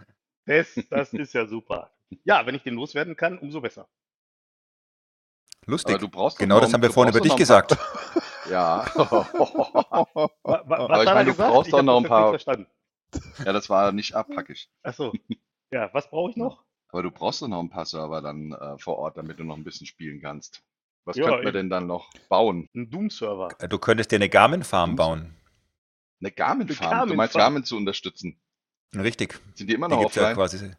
Das, 0.45 0.67
das 0.89 1.13
ist 1.13 1.33
ja 1.33 1.45
super. 1.47 1.89
Ja, 2.25 2.45
wenn 2.45 2.53
ich 2.55 2.63
den 2.63 2.73
loswerden 2.73 3.15
kann, 3.15 3.37
umso 3.37 3.61
besser. 3.61 3.87
Lustig. 5.67 5.99
Du 5.99 6.09
brauchst 6.09 6.37
Genau 6.39 6.55
noch- 6.55 6.61
das 6.63 6.73
haben 6.73 6.81
wir 6.81 6.91
vorhin 6.91 7.13
über 7.15 7.23
dich 7.23 7.35
gesagt. 7.35 7.77
Ja. 8.49 8.83
Wa- 8.95 9.27
wa- 9.33 10.29
was 10.43 10.79
Aber 10.79 10.99
ich 11.03 11.05
meine, 11.05 11.25
du 11.25 11.31
gesagt? 11.33 11.51
brauchst 11.53 11.67
Ich 11.67 11.71
doch 11.71 11.83
noch 11.83 11.97
ein 11.97 12.03
paar- 12.05 12.31
nicht 12.31 12.43
verstanden. 12.43 12.67
ja, 13.45 13.53
das 13.53 13.69
war 13.69 13.91
nicht 13.91 14.15
abhackig. 14.15 14.69
Achso. 14.81 15.13
Ja, 15.71 15.89
was 15.93 16.09
brauche 16.09 16.31
ich 16.31 16.37
noch? 16.37 16.63
Aber 16.91 17.03
du 17.03 17.11
brauchst 17.11 17.41
doch 17.41 17.47
noch 17.47 17.59
ein 17.59 17.69
paar 17.69 17.85
Server 17.85 18.21
dann 18.21 18.51
äh, 18.53 18.77
vor 18.79 18.97
Ort, 18.97 19.17
damit 19.17 19.39
du 19.39 19.43
noch 19.43 19.55
ein 19.55 19.63
bisschen 19.63 19.85
spielen 19.85 20.21
kannst. 20.21 20.63
Was 21.05 21.17
Ja, 21.17 21.25
könnten 21.25 21.45
wir 21.45 21.51
denn 21.51 21.69
dann 21.69 21.87
noch 21.87 22.09
bauen? 22.29 22.67
Ein 22.75 22.89
Doom-Server. 22.89 23.49
Du 23.69 23.77
könntest 23.77 24.11
dir 24.11 24.15
eine 24.17 24.29
Garmin-Farm 24.29 24.95
bauen. 24.95 25.35
Eine 26.21 26.31
Garmin-Farm. 26.31 26.89
Garmin 26.89 27.09
du 27.09 27.15
meinst. 27.15 27.35
Garmin 27.35 27.63
zu 27.63 27.77
unterstützen. 27.77 28.39
Richtig. 28.95 29.39
Sind 29.55 29.69
die 29.69 29.73
immer 29.75 29.87
Die 29.87 29.93
noch 29.95 30.01
ja 30.01 30.05
offline? 30.07 30.35
quasi. 30.35 30.71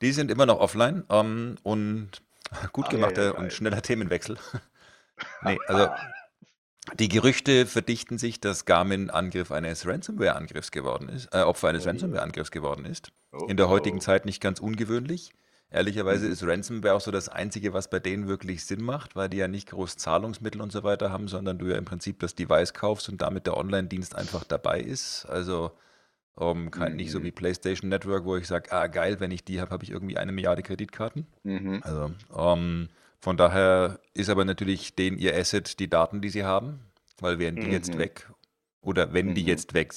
Die 0.00 0.12
sind 0.12 0.30
immer 0.30 0.46
noch 0.46 0.60
offline 0.60 1.04
ähm, 1.10 1.56
und 1.62 2.10
gut 2.72 2.86
Ah, 2.86 2.90
gemachter 2.90 3.22
ja, 3.26 3.32
ja, 3.32 3.38
und 3.38 3.52
schneller 3.52 3.82
Themenwechsel. 3.82 4.38
nee, 5.42 5.58
also 5.66 5.88
die 6.98 7.08
Gerüchte 7.08 7.66
verdichten 7.66 8.18
sich, 8.18 8.40
dass 8.40 8.64
Garmin 8.64 9.10
Angriff 9.10 9.52
eines 9.52 9.86
Ransomware-Angriffs 9.86 10.70
geworden 10.70 11.08
ist, 11.08 11.28
äh, 11.34 11.42
Opfer 11.42 11.68
eines 11.68 11.84
Oh. 11.84 11.88
Ransomware-Angriffs 11.90 12.50
geworden 12.50 12.84
ist. 12.84 13.12
Oh, 13.32 13.46
In 13.46 13.56
der 13.56 13.66
oh. 13.66 13.70
heutigen 13.70 14.00
Zeit 14.00 14.24
nicht 14.24 14.40
ganz 14.40 14.60
ungewöhnlich. 14.60 15.32
Ehrlicherweise 15.72 16.26
Mhm. 16.26 16.32
ist 16.32 16.42
Ransomware 16.42 16.94
auch 16.94 17.00
so 17.00 17.12
das 17.12 17.28
Einzige, 17.28 17.72
was 17.72 17.88
bei 17.90 18.00
denen 18.00 18.26
wirklich 18.26 18.64
Sinn 18.64 18.82
macht, 18.82 19.14
weil 19.14 19.28
die 19.28 19.36
ja 19.36 19.46
nicht 19.46 19.70
groß 19.70 19.96
Zahlungsmittel 19.98 20.60
und 20.60 20.72
so 20.72 20.82
weiter 20.82 21.12
haben, 21.12 21.28
sondern 21.28 21.58
du 21.58 21.66
ja 21.66 21.76
im 21.76 21.84
Prinzip 21.84 22.18
das 22.18 22.34
Device 22.34 22.74
kaufst 22.74 23.08
und 23.08 23.22
damit 23.22 23.46
der 23.46 23.56
Online-Dienst 23.56 24.16
einfach 24.16 24.42
dabei 24.42 24.80
ist. 24.80 25.26
Also 25.26 25.70
ähm, 26.40 26.70
kein, 26.72 26.96
nicht 26.96 27.12
so 27.12 27.20
Mhm. 27.20 27.24
wie 27.24 27.30
PlayStation 27.30 27.88
Network, 27.88 28.24
wo 28.24 28.36
ich 28.36 28.48
sage, 28.48 28.72
ah 28.72 28.86
geil, 28.88 29.20
wenn 29.20 29.30
ich 29.30 29.44
die 29.44 29.60
habe, 29.60 29.70
habe 29.70 29.84
ich 29.84 29.90
irgendwie 29.90 30.16
eine 30.16 30.32
Milliarde 30.32 30.62
Kreditkarten. 30.62 31.26
Mhm. 31.44 31.82
Also 31.84 32.10
ähm, 32.36 32.88
von 33.20 33.36
daher 33.36 34.00
ist 34.14 34.30
aber 34.30 34.44
natürlich 34.44 34.94
denen 34.94 35.18
ihr 35.18 35.36
Asset 35.36 35.78
die 35.78 35.88
Daten, 35.88 36.20
die 36.20 36.30
sie 36.30 36.44
haben, 36.44 36.80
weil 37.20 37.38
wären 37.38 37.60
die 37.60 37.68
jetzt 37.68 37.94
Mhm. 37.94 37.98
weg 37.98 38.30
oder 38.80 39.12
wenn 39.12 39.34
die 39.34 39.42
Mhm. 39.42 39.48
jetzt 39.48 39.74
weg, 39.74 39.92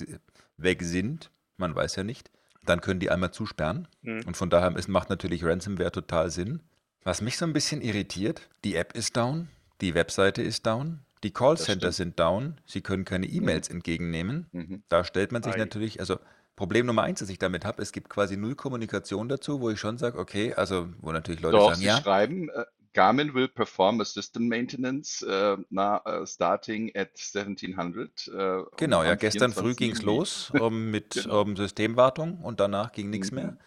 weg 0.58 0.82
sind, 0.84 1.32
man 1.58 1.76
weiß 1.76 1.96
ja 1.96 2.04
nicht, 2.04 2.30
dann 2.66 2.82
können 2.82 3.00
die 3.00 3.10
einmal 3.10 3.32
zusperren. 3.32 3.88
Hm. 4.04 4.22
Und 4.26 4.38
von 4.38 4.50
daher 4.50 4.76
ist, 4.78 4.88
macht 4.88 5.10
natürlich 5.10 5.44
Ransomware 5.44 5.92
total 5.92 6.30
Sinn. 6.30 6.62
Was 7.04 7.22
mich 7.22 7.38
so 7.38 7.46
ein 7.46 7.52
bisschen 7.54 7.82
irritiert, 7.82 8.50
die 8.64 8.76
App 8.76 8.96
ist 8.96 9.18
down, 9.18 9.50
die 9.82 9.94
Webseite 9.94 10.42
ist 10.42 10.66
down, 10.66 11.02
die 11.24 11.32
Callcenter 11.32 11.92
sind 11.92 12.20
down, 12.20 12.60
sie 12.66 12.82
können 12.82 13.04
keine 13.06 13.26
E-Mails 13.28 13.70
entgegennehmen. 13.70 14.48
Mhm. 14.52 14.84
Da 14.88 15.04
stellt 15.04 15.32
man 15.34 15.44
sich 15.44 15.54
Ei. 15.56 15.58
natürlich, 15.58 16.00
also 16.00 16.20
Problem 16.56 16.86
Nummer 16.86 17.04
eins, 17.04 17.20
das 17.20 17.30
ich 17.30 17.40
damit 17.40 17.66
habe, 17.66 17.82
es 17.82 17.92
gibt 17.92 18.10
quasi 18.10 18.38
null 18.38 18.56
Kommunikation 18.56 19.28
dazu, 19.28 19.60
wo 19.60 19.70
ich 19.70 19.80
schon 19.80 19.98
sage, 19.98 20.18
okay, 20.20 20.54
also 20.54 20.88
wo 21.02 21.12
natürlich 21.12 21.42
Leute 21.42 21.58
Doch, 21.58 21.70
sagen, 21.70 21.80
sie 21.80 21.88
ja, 21.88 21.98
schreiben, 22.02 22.50
äh, 22.50 22.64
Garmin 22.94 23.34
will 23.34 23.48
perform 23.48 24.00
a 24.02 24.06
system 24.06 24.48
maintenance 24.48 25.22
äh, 25.24 25.58
na, 25.70 26.02
äh, 26.06 26.26
starting 26.28 26.92
at 26.96 27.10
1700. 27.18 28.28
Äh, 28.28 28.64
Genau, 28.78 29.00
um 29.02 29.06
ja, 29.06 29.16
gestern 29.16 29.52
früh 29.52 29.74
24. 29.74 29.78
ging 29.78 29.92
es 29.92 30.02
los 30.02 30.52
ähm, 30.56 30.92
mit 30.92 31.14
Genau. 31.24 31.42
ähm, 31.42 31.56
Systemwartung 31.56 32.40
und 32.40 32.60
danach 32.60 32.92
ging 32.92 33.10
nichts 33.10 33.32
Mhm. 33.32 33.36
mehr. 33.36 33.58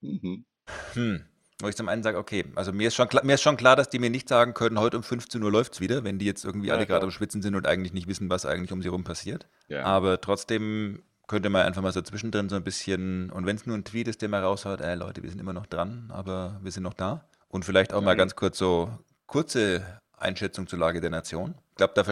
Mhm. 0.00 0.44
Hm. 0.94 1.24
Wo 1.60 1.68
ich 1.68 1.74
zum 1.74 1.88
einen 1.88 2.04
sage, 2.04 2.18
okay, 2.18 2.44
also 2.54 2.72
mir 2.72 2.86
ist, 2.86 2.94
schon 2.94 3.08
klar, 3.08 3.24
mir 3.24 3.34
ist 3.34 3.42
schon 3.42 3.56
klar, 3.56 3.74
dass 3.74 3.90
die 3.90 3.98
mir 3.98 4.10
nicht 4.10 4.28
sagen 4.28 4.54
können, 4.54 4.78
heute 4.78 4.96
um 4.96 5.02
15 5.02 5.42
Uhr 5.42 5.50
läuft 5.50 5.72
es 5.74 5.80
wieder, 5.80 6.04
wenn 6.04 6.18
die 6.20 6.26
jetzt 6.26 6.44
irgendwie 6.44 6.68
Ja, 6.68 6.74
alle 6.74 6.86
gerade 6.86 7.04
am 7.04 7.10
Schwitzen 7.10 7.42
sind 7.42 7.56
und 7.56 7.66
eigentlich 7.66 7.92
nicht 7.92 8.06
wissen, 8.06 8.30
was 8.30 8.46
eigentlich 8.46 8.70
um 8.70 8.80
sie 8.80 8.88
rum 8.88 9.02
passiert. 9.02 9.48
Ja. 9.66 9.82
Aber 9.84 10.20
trotzdem 10.20 11.02
könnte 11.26 11.50
man 11.50 11.62
einfach 11.66 11.82
mal 11.82 11.92
so 11.92 12.00
zwischendrin 12.00 12.48
so 12.48 12.54
ein 12.54 12.62
bisschen, 12.62 13.30
und 13.30 13.44
wenn 13.44 13.56
es 13.56 13.66
nur 13.66 13.76
ein 13.76 13.84
Tweet 13.84 14.06
ist, 14.06 14.22
der 14.22 14.28
mal 14.28 14.42
raushaut, 14.42 14.80
ey 14.80 14.94
Leute, 14.94 15.22
wir 15.24 15.30
sind 15.30 15.40
immer 15.40 15.52
noch 15.52 15.66
dran, 15.66 16.10
aber 16.12 16.60
wir 16.62 16.70
sind 16.70 16.84
noch 16.84 16.94
da. 16.94 17.27
Und 17.48 17.64
vielleicht 17.64 17.92
auch 17.92 18.02
mal 18.02 18.10
Ja. 18.12 18.16
ganz 18.16 18.36
kurz 18.36 18.58
so 18.58 18.90
kurze 19.26 20.00
Einschätzung 20.16 20.66
zur 20.66 20.78
Lage 20.78 21.00
der 21.00 21.10
Nation. 21.10 21.54
Ich 21.70 21.76
glaube, 21.76 21.94
da 21.94 22.04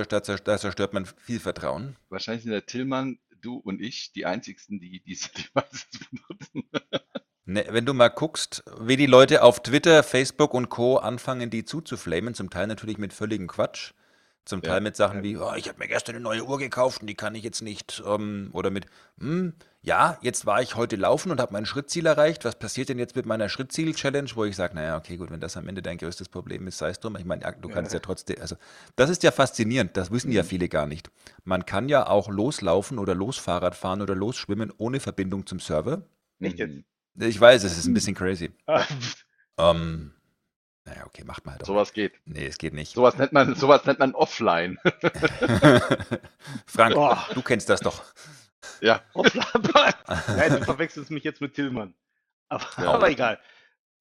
zerstört, 0.59 0.93
man 0.93 1.07
viel 1.07 1.40
Vertrauen. 1.40 1.97
Wahrscheinlich 2.09 2.45
sind 2.45 2.52
der 2.52 2.66
Tillmann, 2.66 3.19
du 3.40 3.57
und 3.57 3.81
ich 3.81 4.12
die 4.12 4.26
einzigsten, 4.26 4.81
die 4.81 5.02
diese 5.05 5.28
Devices 5.55 5.88
benutzen. 6.11 6.71
Ne, 7.45 7.64
wenn 7.71 7.87
du 7.87 7.95
mal 7.95 8.09
guckst, 8.09 8.64
wie 8.81 8.97
die 8.97 9.07
Leute 9.07 9.43
auf 9.43 9.62
Twitter, 9.62 10.02
Facebook 10.02 10.52
und 10.52 10.69
Co. 10.69 10.97
anfangen, 10.97 11.49
die 11.50 11.64
zuzuflamen, 11.64 12.35
zum 12.35 12.50
Teil 12.50 12.66
natürlich 12.66 12.99
mit 12.99 13.12
völligem 13.12 13.47
Quatsch, 13.47 13.93
zum 14.47 14.62
Ja. 14.62 14.71
Teil 14.71 14.81
mit 14.81 14.97
Sachen 14.97 15.23
wie, 15.23 15.37
oh, 15.37 15.53
ich 15.57 15.69
habe 15.69 15.79
mir 15.79 15.88
gestern 15.88 16.15
eine 16.17 16.23
neue 16.23 16.45
Uhr 16.45 16.59
gekauft 16.59 17.03
und 17.03 17.09
die 17.09 17.15
kann 17.15 17.35
ich 17.35 17.45
jetzt 17.45 17.62
nicht, 17.62 18.03
ähm, 18.07 18.49
oder 18.53 18.71
mit, 18.71 18.87
hm, 19.19 19.53
ja, 19.83 20.19
jetzt 20.23 20.47
war 20.47 20.62
ich 20.62 20.75
heute 20.76 20.97
laufen 20.97 21.31
und 21.31 21.41
habe 21.41 21.53
mein 21.53 21.67
Schrittziel 21.67 22.07
erreicht, 22.07 22.45
was 22.45 22.59
passiert 22.59 22.88
denn 22.88 22.99
jetzt 22.99 23.15
mit 23.17 23.26
meiner 23.26 23.49
Schrittziel-Challenge, 23.49 24.31
wo 24.35 24.45
ich 24.45 24.57
sage, 24.57 24.75
naja, 24.75 24.97
okay, 24.97 25.17
gut, 25.17 25.31
wenn 25.31 25.41
das 25.41 25.57
am 25.57 25.69
Ende 25.69 25.83
dein 25.83 25.99
größtes 25.99 26.29
Problem 26.29 26.67
ist, 26.67 26.79
sei 26.79 26.91
es 26.91 27.00
drum, 27.00 27.17
ich 27.17 27.25
meine, 27.25 27.43
ja, 27.43 27.53
du 27.53 27.69
kannst 27.69 27.93
ja 27.93 28.00
trotzdem, 28.00 28.37
also, 28.41 28.57
das 28.97 29.11
ist 29.11 29.23
ja 29.23 29.31
faszinierend, 29.33 29.97
das 29.97 30.11
wissen 30.11 30.33
ja 30.33 30.43
Mhm. 30.43 30.47
viele 30.47 30.69
gar 30.69 30.87
nicht. 30.87 31.11
Man 31.45 31.67
kann 31.67 31.88
ja 31.88 32.07
auch 32.09 32.29
loslaufen 32.29 32.99
oder 32.99 33.15
losfahrrad 33.15 33.75
fahren 33.76 34.00
oder 34.03 34.15
losschwimmen 34.15 34.73
ohne 34.79 35.00
Verbindung 35.00 35.47
zum 35.47 35.61
Server. 35.61 36.03
Echt 36.41 36.59
jetzt? 36.59 36.85
Ich 37.19 37.41
weiß, 37.41 37.65
es 37.65 37.79
ist 37.79 37.87
ein 37.87 37.95
bisschen 37.95 38.15
crazy. 38.15 38.50
Ah, 38.67 38.85
Ähm, 39.59 40.12
naja, 40.87 41.05
okay, 41.07 41.25
macht 41.25 41.45
mal 41.45 41.52
halt 41.52 41.62
auch. 41.62 41.66
Sowas 41.66 41.93
geht. 41.93 42.12
Nee, 42.25 42.47
es 42.47 42.59
geht 42.59 42.73
nicht. 42.73 42.95
Sowas 42.95 43.19
nennt 43.19 43.33
man, 43.33 43.55
sowas 43.55 43.85
nennt 43.85 43.99
man 43.99 44.14
offline. 44.14 44.78
Frank, 46.66 46.97
Oh. 46.97 47.16
du 47.35 47.43
kennst 47.43 47.69
das 47.69 47.81
doch. 47.81 48.05
ja. 48.81 49.02
Hoppla. 49.14 49.45
Nein, 50.28 50.52
du 50.52 50.64
verwechselst 50.64 51.11
mich 51.11 51.25
jetzt 51.25 51.40
mit 51.40 51.55
Tillmann. 51.55 51.95
Aber, 52.49 52.66
Ja. 52.78 52.93
aber 52.93 53.11
egal. 53.11 53.38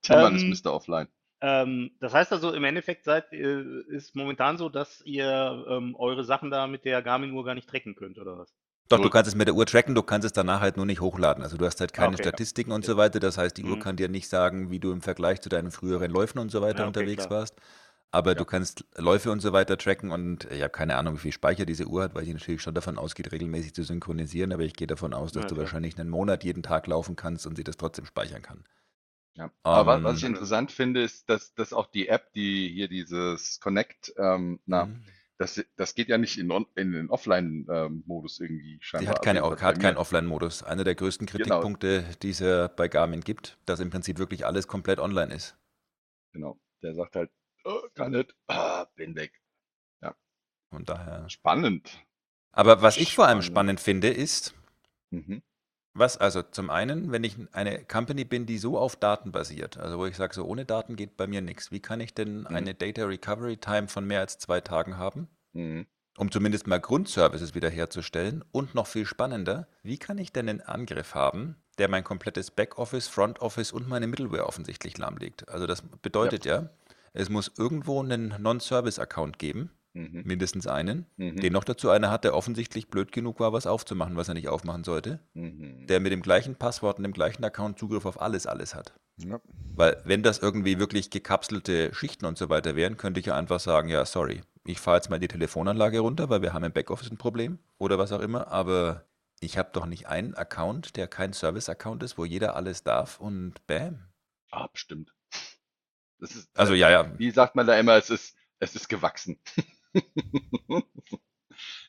Tillmann 0.01 0.37
Ähm, 0.37 0.51
ist 0.51 0.63
Mr. 0.65 0.73
Offline. 0.73 1.07
Ähm, 1.41 1.91
das 1.99 2.13
heißt 2.13 2.31
also, 2.31 2.53
im 2.53 2.63
Endeffekt 2.63 3.03
seid, 3.03 3.31
äh, 3.33 3.61
ist 3.89 4.15
momentan 4.15 4.57
so, 4.57 4.69
dass 4.69 5.01
ihr 5.01 5.65
ähm, 5.67 5.95
eure 5.97 6.23
Sachen 6.23 6.49
da 6.51 6.67
mit 6.67 6.85
der 6.85 7.01
Garmin-Uhr 7.01 7.43
gar 7.43 7.55
nicht 7.55 7.69
tracken 7.69 7.95
könnt, 7.95 8.17
oder 8.19 8.37
was? 8.37 8.53
Doch, 8.89 8.99
du 8.99 9.09
kannst 9.09 9.27
es 9.27 9.35
mit 9.35 9.47
der 9.47 9.55
Uhr 9.55 9.65
tracken, 9.65 9.95
du 9.95 10.03
kannst 10.03 10.25
es 10.25 10.33
danach 10.33 10.61
halt 10.61 10.77
nur 10.77 10.85
nicht 10.85 11.01
hochladen. 11.01 11.43
Also 11.43 11.57
du 11.57 11.65
hast 11.65 11.79
halt 11.81 11.91
keine 11.93 12.17
Okay. 12.17 12.19
Statistiken 12.19 12.71
und 12.71 12.85
so 12.85 12.97
weiter. 12.97 13.19
Das 13.19 13.37
heißt, 13.37 13.57
die 13.57 13.65
Uhr 13.65 13.77
Mhm. 13.77 13.79
kann 13.79 13.95
dir 13.97 14.09
nicht 14.09 14.29
sagen, 14.29 14.69
wie 14.69 14.79
du 14.79 14.91
im 14.91 15.01
Vergleich 15.01 15.41
zu 15.41 15.49
deinen 15.49 15.71
früheren 15.71 16.11
Läufen 16.11 16.37
und 16.39 16.51
so 16.51 16.61
weiter 16.61 16.83
Ja, 16.83 16.87
okay, 16.87 17.07
unterwegs 17.07 17.29
klar. 17.29 17.31
warst. 17.31 17.55
Aber 18.11 18.35
Ja. 18.35 18.35
du 18.35 18.45
kannst 18.45 18.85
Läufe 18.95 19.31
und 19.31 19.39
so 19.41 19.51
weiter 19.53 19.77
tracken 19.77 20.11
und 20.11 20.45
ich 20.51 20.61
habe 20.61 20.69
keine 20.71 20.95
Ahnung, 20.97 21.15
wie 21.15 21.19
viel 21.19 21.31
Speicher 21.31 21.65
diese 21.65 21.85
Uhr 21.87 22.03
hat, 22.03 22.15
weil 22.15 22.25
sie 22.25 22.33
natürlich 22.33 22.61
schon 22.61 22.75
davon 22.75 22.97
ausgeht, 22.99 23.31
regelmäßig 23.31 23.73
zu 23.73 23.83
synchronisieren. 23.83 24.53
Aber 24.53 24.63
ich 24.63 24.73
gehe 24.75 24.87
davon 24.87 25.13
aus, 25.15 25.31
dass 25.31 25.45
Ja, 25.45 25.47
du 25.47 25.57
wahrscheinlich 25.57 25.99
einen 25.99 26.09
Monat 26.09 26.43
jeden 26.43 26.61
Tag 26.63 26.85
laufen 26.87 27.15
kannst 27.15 27.47
und 27.47 27.55
sie 27.57 27.63
das 27.63 27.77
trotzdem 27.77 28.05
speichern 28.05 28.43
kann. 28.43 28.63
Ja. 29.35 29.51
Aber 29.71 29.85
was, 29.85 30.03
was 30.03 30.17
Ähm, 30.17 30.23
ich 30.23 30.23
interessant 30.23 30.71
finde, 30.71 31.01
ist, 31.03 31.29
dass, 31.29 31.53
dass 31.55 31.73
auch 31.73 31.87
die 31.87 32.07
App, 32.07 32.31
die 32.33 32.69
hier 32.73 32.87
dieses 32.87 33.59
Connect, 33.59 34.13
ähm, 34.17 34.59
na, 34.65 34.89
Mhm. 34.89 35.14
Das, 35.37 35.63
das 35.75 35.95
geht 35.95 36.07
ja 36.07 36.17
nicht 36.17 36.37
in, 36.37 36.49
on, 36.51 36.65
in 36.75 36.91
den 36.93 37.09
Offline-Modus 37.09 38.39
irgendwie 38.39 38.77
scheinbar. 38.81 39.15
hat, 39.15 39.21
keine, 39.23 39.43
Also 39.43 39.61
hat 39.61 39.79
keinen 39.79 39.97
Offline-Modus. 39.97 40.63
Einer 40.63 40.83
der 40.83 40.95
größten 40.95 41.27
Genau. 41.27 41.43
Kritikpunkte, 41.43 42.05
die 42.21 42.29
es 42.29 42.39
ja 42.39 42.67
bei 42.67 42.87
Garmin 42.87 43.21
gibt, 43.21 43.57
dass 43.65 43.79
im 43.79 43.89
Prinzip 43.89 44.17
wirklich 44.17 44.45
alles 44.45 44.67
komplett 44.67 44.99
online 44.99 45.33
ist. 45.33 45.57
Genau. 46.33 46.59
Der 46.81 46.93
sagt 46.95 47.15
halt, 47.15 47.31
oh, 47.63 47.81
kann 47.95 48.11
nicht, 48.11 48.35
ah, 48.47 48.85
bin 48.95 49.15
weg. 49.15 49.33
Von 50.71 50.83
daher. 50.83 51.29
Spannend. 51.29 52.03
Aber 52.51 52.81
was 52.81 52.97
ich 52.97 53.13
vor 53.15 53.27
allem 53.27 53.41
Spannend. 53.41 53.79
spannend 53.79 53.79
finde, 53.79 54.09
ist, 54.09 54.53
Mhm. 55.11 55.41
Was, 55.95 56.17
also 56.17 56.43
zum 56.43 56.69
einen, 56.69 57.11
wenn 57.11 57.23
ich 57.23 57.37
eine 57.53 57.83
Company 57.85 58.25
bin, 58.25 58.45
die 58.45 58.57
so 58.57 58.77
auf 58.77 58.95
Daten 58.95 59.31
basiert, 59.31 59.77
also 59.77 59.97
wo 59.97 60.05
ich 60.05 60.15
sage, 60.17 60.35
so 60.35 60.45
ohne 60.45 60.65
Daten 60.65 60.95
geht 60.95 61.17
bei 61.17 61.25
mir 61.25 61.41
nichts, 61.41 61.71
wie 61.71 61.79
kann 61.79 61.99
ich 62.01 62.13
denn 62.13 62.41
Mhm. 62.41 62.47
eine 62.47 62.73
Data 62.75 63.05
Recovery 63.05 63.57
Time 63.57 63.87
von 63.87 64.05
mehr 64.05 64.19
als 64.19 64.37
zwei 64.37 64.61
Tagen 64.61 64.97
haben? 64.97 65.27
Mhm. 65.53 65.87
um 66.17 66.31
zumindest 66.31 66.65
mal 66.65 66.79
Grundservices 66.79 67.55
wiederherzustellen. 67.55 68.41
Und 68.53 68.73
noch 68.73 68.87
viel 68.87 69.05
spannender, 69.05 69.67
wie 69.83 69.97
kann 69.97 70.17
ich 70.17 70.31
denn 70.31 70.47
einen 70.47 70.61
Angriff 70.61 71.13
haben, 71.13 71.57
der 71.77 71.89
mein 71.89 72.05
komplettes 72.05 72.51
Backoffice, 72.51 73.09
Frontoffice 73.09 73.73
und 73.73 73.89
meine 73.89 74.07
Middleware 74.07 74.47
offensichtlich 74.47 74.97
lahmlegt? 74.97 75.49
Also 75.49 75.67
das 75.67 75.81
bedeutet 75.81 76.45
ja, 76.45 76.69
es 77.11 77.27
muss 77.29 77.51
irgendwo 77.57 78.01
einen 78.01 78.33
Non-Service-Account 78.39 79.39
geben, 79.39 79.71
Mhm. 79.95 80.23
mindestens 80.25 80.67
einen, 80.67 81.05
Mhm. 81.15 81.37
den 81.37 81.53
noch 81.53 81.63
dazu 81.63 81.89
einer 81.89 82.11
hat, 82.11 82.23
der 82.25 82.35
offensichtlich 82.35 82.89
blöd 82.89 83.11
genug 83.13 83.39
war, 83.39 83.53
was 83.53 83.65
aufzumachen, 83.65 84.17
was 84.17 84.27
er 84.27 84.33
nicht 84.33 84.49
aufmachen 84.49 84.83
sollte, 84.83 85.19
Mhm. 85.33 85.87
der 85.87 85.99
mit 86.01 86.11
dem 86.11 86.21
gleichen 86.21 86.55
Passwort 86.55 86.97
und 86.97 87.03
dem 87.03 87.13
gleichen 87.13 87.43
Account 87.43 87.79
Zugriff 87.79 88.05
auf 88.05 88.21
alles, 88.21 88.45
alles 88.45 88.75
hat. 88.75 88.93
Ja. 89.17 89.39
Weil 89.73 90.01
wenn 90.03 90.21
das 90.21 90.39
irgendwie 90.39 90.77
wirklich 90.79 91.09
gekapselte 91.09 91.93
Schichten 91.93 92.25
und 92.25 92.37
so 92.37 92.49
weiter 92.49 92.75
wären, 92.75 92.97
könnte 92.97 93.21
ich 93.21 93.25
ja 93.27 93.35
einfach 93.37 93.61
sagen, 93.61 93.87
ja, 93.87 94.05
sorry, 94.05 94.41
ich 94.65 94.79
fahre 94.81 94.97
jetzt 94.97 95.09
mal 95.09 95.19
die 95.19 95.29
Telefonanlage 95.29 95.99
runter, 95.99 96.29
weil 96.29 96.41
wir 96.41 96.51
haben 96.53 96.65
im 96.65 96.73
Backoffice 96.73 97.09
ein 97.11 97.17
Problem 97.17 97.57
oder 97.77 97.97
was 97.97 98.11
auch 98.11 98.19
immer, 98.21 98.49
aber 98.49 99.05
ich 99.39 99.57
habe 99.57 99.69
doch 99.71 99.85
nicht 99.85 100.07
einen 100.07 100.33
Account, 100.35 100.97
der 100.97 101.07
kein 101.07 101.31
Service-Account 101.33 102.03
ist, 102.03 102.17
wo 102.17 102.25
jeder 102.25 102.55
alles 102.57 102.83
darf 102.83 103.19
und 103.21 103.65
bam. 103.67 103.99
Ah, 104.51 104.67
bestimmt. 104.67 105.13
Ist, 106.19 106.49
Also 106.57 106.73
äh, 106.73 106.77
ja, 106.77 106.89
ja. 106.89 107.17
wie 107.17 107.31
sagt 107.31 107.55
man 107.55 107.67
da 107.67 107.77
immer, 107.77 107.95
es 107.95 108.09
ist, 108.09 108.35
es 108.59 108.75
ist 108.75 108.87
gewachsen. 108.89 109.37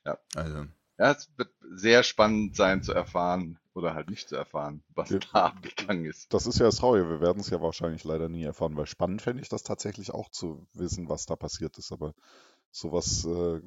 ja. 0.05 0.19
Also, 0.35 0.67
ja, 0.99 1.11
es 1.13 1.31
wird 1.37 1.51
sehr 1.75 2.03
spannend 2.03 2.57
sein 2.57 2.83
zu 2.83 2.93
erfahren 2.93 3.59
oder 3.75 3.95
halt 3.95 4.09
nicht 4.09 4.29
zu 4.29 4.37
erfahren, 4.37 4.83
was 4.95 5.11
Wir- 5.11 5.21
da 5.33 5.47
abgegangen 5.47 6.07
ist. 6.07 6.31
Das 6.31 6.47
ist 6.47 6.59
ja 6.59 6.67
das 6.67 6.77
Traurige, 6.77 7.09
wir 7.09 7.21
werden 7.21 7.41
es 7.41 7.51
ja 7.51 7.61
wahrscheinlich 7.61 8.05
leider 8.05 8.29
nie 8.29 8.45
erfahren, 8.45 8.77
weil 8.77 8.87
spannend 8.87 9.23
fände 9.23 9.43
ich 9.43 9.49
das 9.49 9.63
tatsächlich 9.63 10.13
auch 10.13 10.29
zu 10.31 10.67
wissen, 10.73 11.09
was 11.09 11.27
da 11.27 11.37
passiert 11.37 11.79
ist, 11.79 11.93
aber 11.93 12.15
sowas 12.73 13.25
äh, 13.27 13.61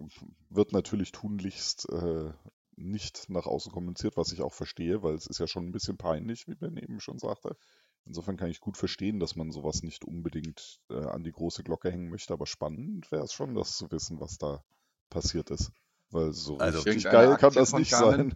wird 0.50 0.74
natürlich 0.74 1.12
tunlichst 1.14 1.90
äh, 1.90 2.32
nicht 2.78 3.30
nach 3.30 3.46
außen 3.48 3.72
kommuniziert, 3.72 4.18
was 4.18 4.32
ich 4.34 4.42
auch 4.42 4.54
verstehe, 4.54 5.04
weil 5.04 5.16
es 5.16 5.28
ist 5.28 5.40
ja 5.40 5.48
schon 5.48 5.68
ein 5.68 5.72
bisschen 5.74 5.98
peinlich, 5.98 6.48
wie 6.48 6.56
Ben 6.56 6.78
eben 6.78 7.00
schon 7.02 7.20
sagte. 7.20 7.58
Insofern 8.06 8.38
kann 8.38 8.50
ich 8.50 8.60
gut 8.60 8.76
verstehen, 8.78 9.20
dass 9.20 9.36
man 9.36 9.52
sowas 9.52 9.84
nicht 9.84 10.04
unbedingt 10.04 10.80
äh, 10.90 10.96
an 10.96 11.24
die 11.24 11.32
große 11.32 11.64
Glocke 11.64 11.92
hängen 11.92 12.10
möchte, 12.10 12.34
aber 12.34 12.48
spannend 12.48 13.12
wäre 13.12 13.24
es 13.24 13.34
schon, 13.34 13.54
das 13.56 13.78
zu 13.78 13.92
wissen, 13.92 14.20
was 14.20 14.38
da 14.38 14.64
passiert 15.10 15.50
ist. 15.52 15.72
Weil 16.10 16.34
so 16.34 16.58
Also- 16.58 16.80
richtig 16.80 17.04
geil 17.04 17.28
kann 17.38 17.50
Aktie 17.50 17.60
das 17.60 17.70
von 17.72 17.80
nicht 17.80 17.92
Garmin? 17.92 18.36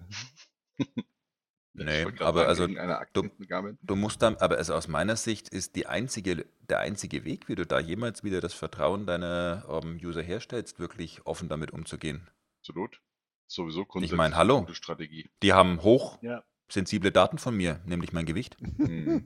sein. 0.78 0.88
Nee, 1.76 2.04
Ich 2.04 2.22
aber 2.22 2.56
sagen, 2.56 2.78
also 2.78 3.02
du- 3.14 3.78
du 3.82 3.96
musst 3.96 4.22
dann, 4.22 4.36
aber 4.38 4.58
also 4.58 4.76
aus 4.76 4.88
meiner 4.88 5.16
Sicht 5.16 5.50
ist 5.50 5.76
die 5.76 5.88
einzige, 5.88 6.46
der 6.70 6.78
einzige 6.82 7.26
Weg, 7.26 7.50
wie 7.50 7.56
du 7.56 7.66
da 7.66 7.80
jemals 7.80 8.24
wieder 8.24 8.42
das 8.42 8.54
Vertrauen 8.54 9.08
deiner 9.08 9.66
ähm, 9.68 9.98
User 10.04 10.22
herstellst, 10.22 10.78
wirklich 10.78 11.26
offen 11.26 11.50
damit 11.50 11.72
umzugehen. 11.72 12.30
Absolut. 12.60 13.02
Sowieso 13.48 13.82
Ich 13.82 13.88
grundsätzlich 13.88 14.18
meine, 14.18 14.36
eine 14.36 14.38
hallo, 14.38 14.68
Strategie. 14.72 15.32
die 15.42 15.54
haben 15.54 15.80
Ja. 16.22 16.44
Hochsensible 16.68 17.12
Daten 17.12 17.38
von 17.38 17.56
mir, 17.56 17.82
nämlich 17.86 18.14
mein 18.14 18.26
Gewicht. 18.26 18.58
Hm. 18.60 19.24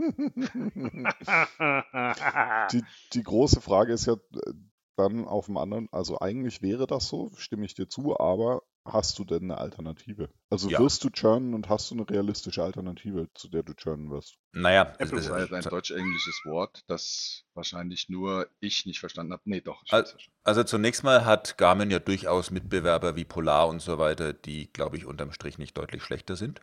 Die, 2.72 2.84
die 3.14 3.24
große 3.24 3.62
Frage 3.62 3.94
ist 3.94 4.06
ja 4.06 4.14
äh, 4.14 4.54
dann 4.98 5.26
auf 5.26 5.46
dem 5.46 5.58
anderen, 5.58 5.88
also 5.92 6.20
eigentlich 6.20 6.62
wäre 6.62 6.88
das 6.88 7.08
so, 7.08 7.32
stimme 7.38 7.66
ich 7.66 7.76
dir 7.76 7.88
zu, 7.88 8.20
aber 8.20 8.64
hast 8.84 9.20
du 9.20 9.26
denn 9.26 9.44
eine 9.44 9.58
Alternative? 9.60 10.30
Also 10.50 10.70
Ja. 10.70 10.80
wirst 10.80 11.04
du 11.04 11.10
churnen 11.10 11.54
und 11.54 11.70
hast 11.70 11.92
du 11.92 11.96
eine 11.96 12.10
realistische 12.10 12.64
Alternative, 12.64 13.28
zu 13.36 13.48
der 13.50 13.64
du 13.64 13.74
churnen 13.74 14.10
wirst? 14.10 14.38
Naja, 14.54 14.94
es 14.98 15.08
Apple 15.10 15.20
ist, 15.20 15.26
Das 15.26 15.32
war 15.32 15.40
jetzt 15.42 15.50
ein 15.52 15.56
also, 15.58 15.70
deutsch-englisches 15.70 16.42
Wort, 16.46 16.82
das 16.88 17.44
wahrscheinlich 17.54 18.10
nur 18.10 18.48
ich 18.60 18.86
nicht 18.86 19.00
verstanden 19.00 19.34
habe. 19.34 19.44
Nee, 19.46 19.62
doch. 19.62 19.84
Ich 19.86 19.94
Al- 19.94 20.02
weiß 20.04 20.14
ja 20.14 20.20
schon. 20.20 20.34
also 20.44 20.64
zunächst 20.64 21.04
mal 21.04 21.26
hat 21.26 21.58
Garmin 21.58 21.92
ja 21.92 22.00
durchaus 22.00 22.50
Mitbewerber 22.50 23.16
wie 23.16 23.26
Polar 23.26 23.68
und 23.68 23.82
so 23.82 24.00
weiter, 24.00 24.34
die, 24.34 24.72
glaube 24.74 24.98
ich, 24.98 25.06
unterm 25.06 25.32
Strich 25.32 25.58
nicht 25.60 25.78
deutlich 25.78 26.02
schlechter 26.02 26.36
sind. 26.36 26.62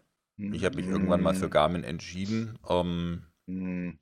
Ich 0.50 0.64
habe 0.64 0.76
mich 0.76 0.86
irgendwann 0.88 1.20
mal 1.20 1.34
für 1.34 1.46
Hm, 1.46 1.50
Garmin 1.50 1.84
entschieden. 1.84 2.58
Ähm, 2.68 3.26
hm, 3.46 3.98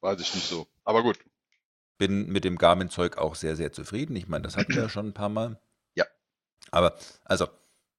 Weiß 0.00 0.20
ich 0.22 0.34
nicht 0.34 0.46
so. 0.48 0.66
Aber 0.84 1.02
gut. 1.02 1.18
bin 1.98 2.26
mit 2.28 2.44
dem 2.44 2.58
Garmin-Zeug 2.58 3.16
auch 3.18 3.34
sehr, 3.34 3.56
sehr 3.56 3.72
zufrieden. 3.72 4.16
Ich 4.16 4.28
meine, 4.28 4.42
das 4.42 4.56
hatten 4.56 4.74
wir 4.74 4.82
ja 4.82 4.88
schon 4.88 5.08
ein 5.08 5.14
paar 5.14 5.28
Mal. 5.28 5.58
Ja. 5.94 6.06
Aber, 6.70 6.96
also, 7.24 7.48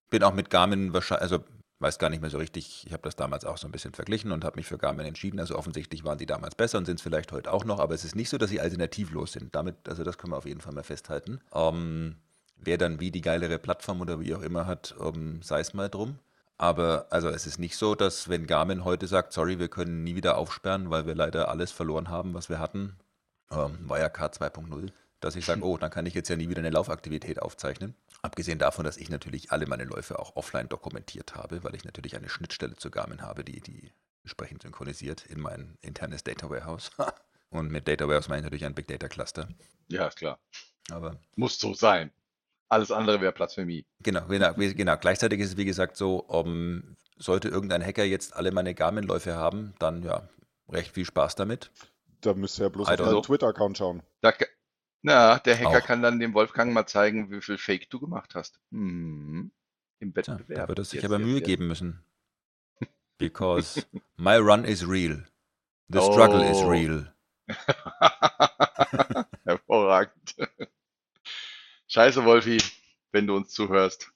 bin 0.10 0.24
auch 0.24 0.34
mit 0.34 0.50
Garmin 0.50 0.94
wahrscheinlich, 0.94 1.24
also, 1.24 1.44
weiß 1.79 2.00
gar 2.00 2.10
nicht 2.10 2.22
mehr 2.22 2.29
so 2.29 2.38
richtig. 2.39 2.86
Ich 2.88 2.94
habe 2.94 3.03
das 3.03 3.15
damals 3.15 3.46
auch 3.46 3.58
so 3.58 3.67
ein 3.67 3.72
bisschen 3.72 3.94
verglichen 3.94 4.32
und 4.32 4.44
habe 4.46 4.58
mich 4.58 4.67
für 4.67 4.77
Garmin 4.77 5.06
entschieden. 5.06 5.39
Also, 5.39 5.58
offensichtlich 5.58 6.03
waren 6.03 6.17
die 6.17 6.25
damals 6.27 6.56
besser 6.56 6.77
und 6.79 6.86
sind 6.86 6.98
es 6.98 7.01
vielleicht 7.03 7.32
heute 7.32 7.51
auch 7.53 7.65
noch. 7.65 7.79
Aber 7.79 7.94
es 7.96 8.06
ist 8.06 8.15
nicht 8.15 8.29
so, 8.29 8.38
dass 8.38 8.50
sie 8.50 8.62
alternativlos 8.62 9.34
sind. 9.34 9.56
Damit, 9.56 9.89
also, 9.89 10.03
das 10.03 10.17
können 10.17 10.34
wir 10.34 10.38
auf 10.38 10.46
jeden 10.46 10.62
Fall 10.62 10.74
mal 10.74 10.84
festhalten. 10.84 11.41
Ähm, 11.53 12.17
wer 12.58 12.77
dann 12.77 13.00
wie 13.00 13.12
die 13.12 13.22
geilere 13.22 13.60
Plattform 13.60 14.01
oder 14.01 14.20
wie 14.20 14.36
auch 14.36 14.41
immer 14.41 14.67
hat, 14.67 14.96
ähm, 15.01 15.41
sei 15.44 15.60
es 15.62 15.74
mal 15.74 15.89
drum. 15.89 16.20
Aber 16.58 17.08
also 17.12 17.30
es 17.30 17.46
ist 17.46 17.60
nicht 17.60 17.78
so, 17.78 17.94
dass 17.94 18.30
wenn 18.30 18.48
Garmin 18.48 18.84
heute 18.84 19.08
sagt, 19.08 19.34
sorry, 19.34 19.60
wir 19.60 19.68
können 19.68 20.04
nie 20.04 20.16
wieder 20.16 20.38
aufsperren, 20.38 20.90
weil 20.90 21.06
wir 21.06 21.14
leider 21.14 21.50
alles 21.50 21.72
verloren 21.72 22.10
haben, 22.10 22.34
was 22.34 22.50
wir 22.50 22.60
hatten, 22.60 22.98
ähm, 23.52 23.78
Wirecard 23.88 24.36
2.0, 24.36 24.92
dass 25.20 25.36
ich 25.36 25.46
sage, 25.46 25.62
oh, 25.64 25.78
dann 25.78 25.92
kann 25.92 26.06
ich 26.06 26.16
jetzt 26.16 26.30
ja 26.30 26.36
nie 26.36 26.50
wieder 26.50 26.60
eine 26.60 26.72
Laufaktivität 26.72 27.42
aufzeichnen. 27.42 27.96
Abgesehen 28.24 28.58
davon, 28.58 28.86
dass 28.86 28.98
ich 28.98 29.10
natürlich 29.10 29.52
alle 29.52 29.68
meine 29.68 29.84
Läufe 29.84 30.18
auch 30.18 30.36
offline 30.36 30.68
dokumentiert 30.68 31.36
habe, 31.36 31.64
weil 31.64 31.76
ich 31.76 31.86
natürlich 31.86 32.16
eine 32.16 32.30
Schnittstelle 32.30 32.76
zu 32.76 32.90
Garmin 32.90 33.22
habe, 33.22 33.44
die 33.44 33.62
die 33.62 33.92
entsprechend 34.24 34.64
synchronisiert 34.64 35.26
in 35.28 35.40
mein 35.40 35.78
internes 35.82 36.24
Data 36.24 36.50
Warehouse. 36.50 36.92
Und 37.50 37.72
mit 37.72 37.88
Data 37.88 38.08
Warehouse 38.08 38.28
meine 38.28 38.40
ich 38.40 38.44
natürlich 38.46 38.66
ein 38.66 38.74
Big 38.74 38.88
Data 38.88 39.08
Cluster. 39.08 39.48
Ja, 39.88 40.08
ist 40.08 40.18
klar. 40.18 40.40
Aber 40.92 41.18
Muss 41.36 41.60
so 41.60 41.74
sein. 41.74 42.12
Alles 42.70 42.92
andere 42.92 43.22
wäre 43.22 43.32
Blasphemie. 43.32 43.86
Genau, 44.04 44.28
genau, 44.28 44.54
genau. 44.56 44.98
Gleichzeitig 44.98 45.39
ist 45.39 45.52
es, 45.52 45.58
wie 45.58 45.65
gesagt, 45.65 45.96
so, 45.96 46.18
um, 46.18 46.98
sollte 47.18 47.48
irgendein 47.48 47.84
Hacker 47.84 48.04
jetzt 48.04 48.36
alle 48.36 48.52
meine 48.52 48.74
Garmin-Läufe 48.76 49.36
haben, 49.36 49.74
dann 49.80 50.04
ja, 50.04 50.28
recht 50.70 50.94
viel 50.94 51.06
Spaß 51.06 51.36
damit. 51.36 51.72
Da 52.22 52.34
müsst 52.34 52.60
ihr 52.60 52.63
ja 52.63 52.70
bloß 52.70 52.89
auf 52.89 52.96
deinen. 52.96 53.22
Twitter-Account 53.24 53.78
schauen. 53.78 54.04
Da, 54.22 54.34
na, 55.02 55.39
der 55.39 55.58
Hacker 55.58 55.78
Auch. 55.78 55.86
kann 55.86 56.02
dann 56.02 56.20
dem 56.20 56.34
Wolfgang 56.34 56.74
mal 56.74 56.86
zeigen, 56.88 57.32
wie 57.32 57.41
viel 57.41 57.58
Fake 57.58 57.89
du 57.89 58.00
gemacht 58.00 58.36
hast. 58.36 58.60
Hm. 58.72 59.52
Im 60.00 60.15
Wettbewerb. 60.15 60.48
da 60.48 60.68
wird 60.68 60.80
es 60.80 60.89
sich 60.91 61.06
aber 61.06 61.20
Mühe 61.20 61.38
jetzt. 61.38 61.46
geben 61.46 61.68
müssen. 61.68 62.04
Because 63.18 63.86
my 64.18 64.36
run 64.36 64.65
is 64.65 64.88
real. 64.88 65.24
The 65.89 66.02
struggle 66.02 66.44
is 66.50 66.58
Oh. 66.58 66.68
real. 66.70 67.13
Hervorragend. 69.46 70.36
Scheiße, 71.88 72.26
Wolfi, 72.26 72.58
wenn 73.12 73.28
du 73.28 73.36
uns 73.36 73.52
zuhörst. 73.52 74.12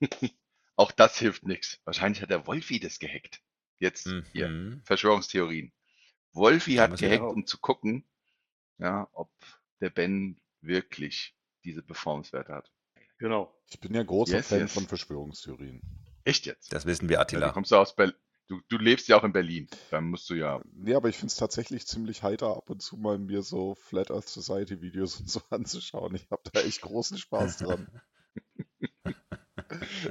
Auch 0.76 0.92
das 0.92 1.18
hilft 1.18 1.44
nichts. 1.46 1.80
Wahrscheinlich 1.84 2.20
hat 2.22 2.30
der 2.30 2.46
Wolfi 2.46 2.78
das 2.80 2.98
gehackt. 2.98 3.40
Jetzt 3.78 4.08
hier, 4.32 4.48
Mhm. 4.48 4.82
Verschwörungstheorien. 4.84 5.72
Wolfi 6.32 6.74
hat 6.74 6.98
gehackt, 6.98 7.22
um 7.22 7.46
zu 7.46 7.58
gucken, 7.58 8.04
ja, 8.78 9.08
ob 9.12 9.30
der 9.80 9.90
Ben 9.90 10.38
wirklich 10.60 11.34
diese 11.64 11.82
Performance-Werte 11.82 12.52
hat. 12.52 12.70
Genau. 13.18 13.54
Ich 13.70 13.80
bin 13.80 13.94
ja 13.94 14.02
großer 14.02 14.36
Yes, 14.36 14.48
Fan 14.48 14.60
yes. 14.60 14.74
von 14.74 14.86
Verschwörungstheorien. 14.86 15.80
Echt 16.24 16.44
jetzt? 16.44 16.72
Das 16.72 16.84
wissen 16.84 17.08
wir, 17.08 17.14
Ja, 17.14 17.24
du 17.24 17.36
Attila. 17.36 17.52
kommst 17.52 17.70
ja 17.70 17.78
aus 17.80 17.96
Berlin. 17.96 18.14
Du, 18.48 18.60
du 18.68 18.78
lebst 18.78 19.08
ja 19.08 19.18
auch 19.18 19.24
in 19.24 19.32
Berlin. 19.32 19.68
Dann 19.90 20.04
musst 20.04 20.30
du 20.30 20.34
ja. 20.34 20.60
Nee, 20.72 20.94
aber 20.94 21.08
ich 21.08 21.16
finde 21.16 21.32
es 21.32 21.36
tatsächlich 21.36 21.86
ziemlich 21.86 22.22
heiter, 22.22 22.56
ab 22.56 22.70
und 22.70 22.80
zu 22.80 22.96
mal 22.96 23.18
mir 23.18 23.42
so 23.42 23.74
Flat 23.74 24.10
Earth 24.10 24.28
Society 24.28 24.80
Videos 24.80 25.18
und 25.20 25.28
so 25.28 25.40
anzuschauen. 25.50 26.14
Ich 26.14 26.30
habe 26.30 26.42
da 26.52 26.60
echt 26.60 26.80
großen 26.82 27.18
Spaß 27.18 27.58
dran. 27.58 27.88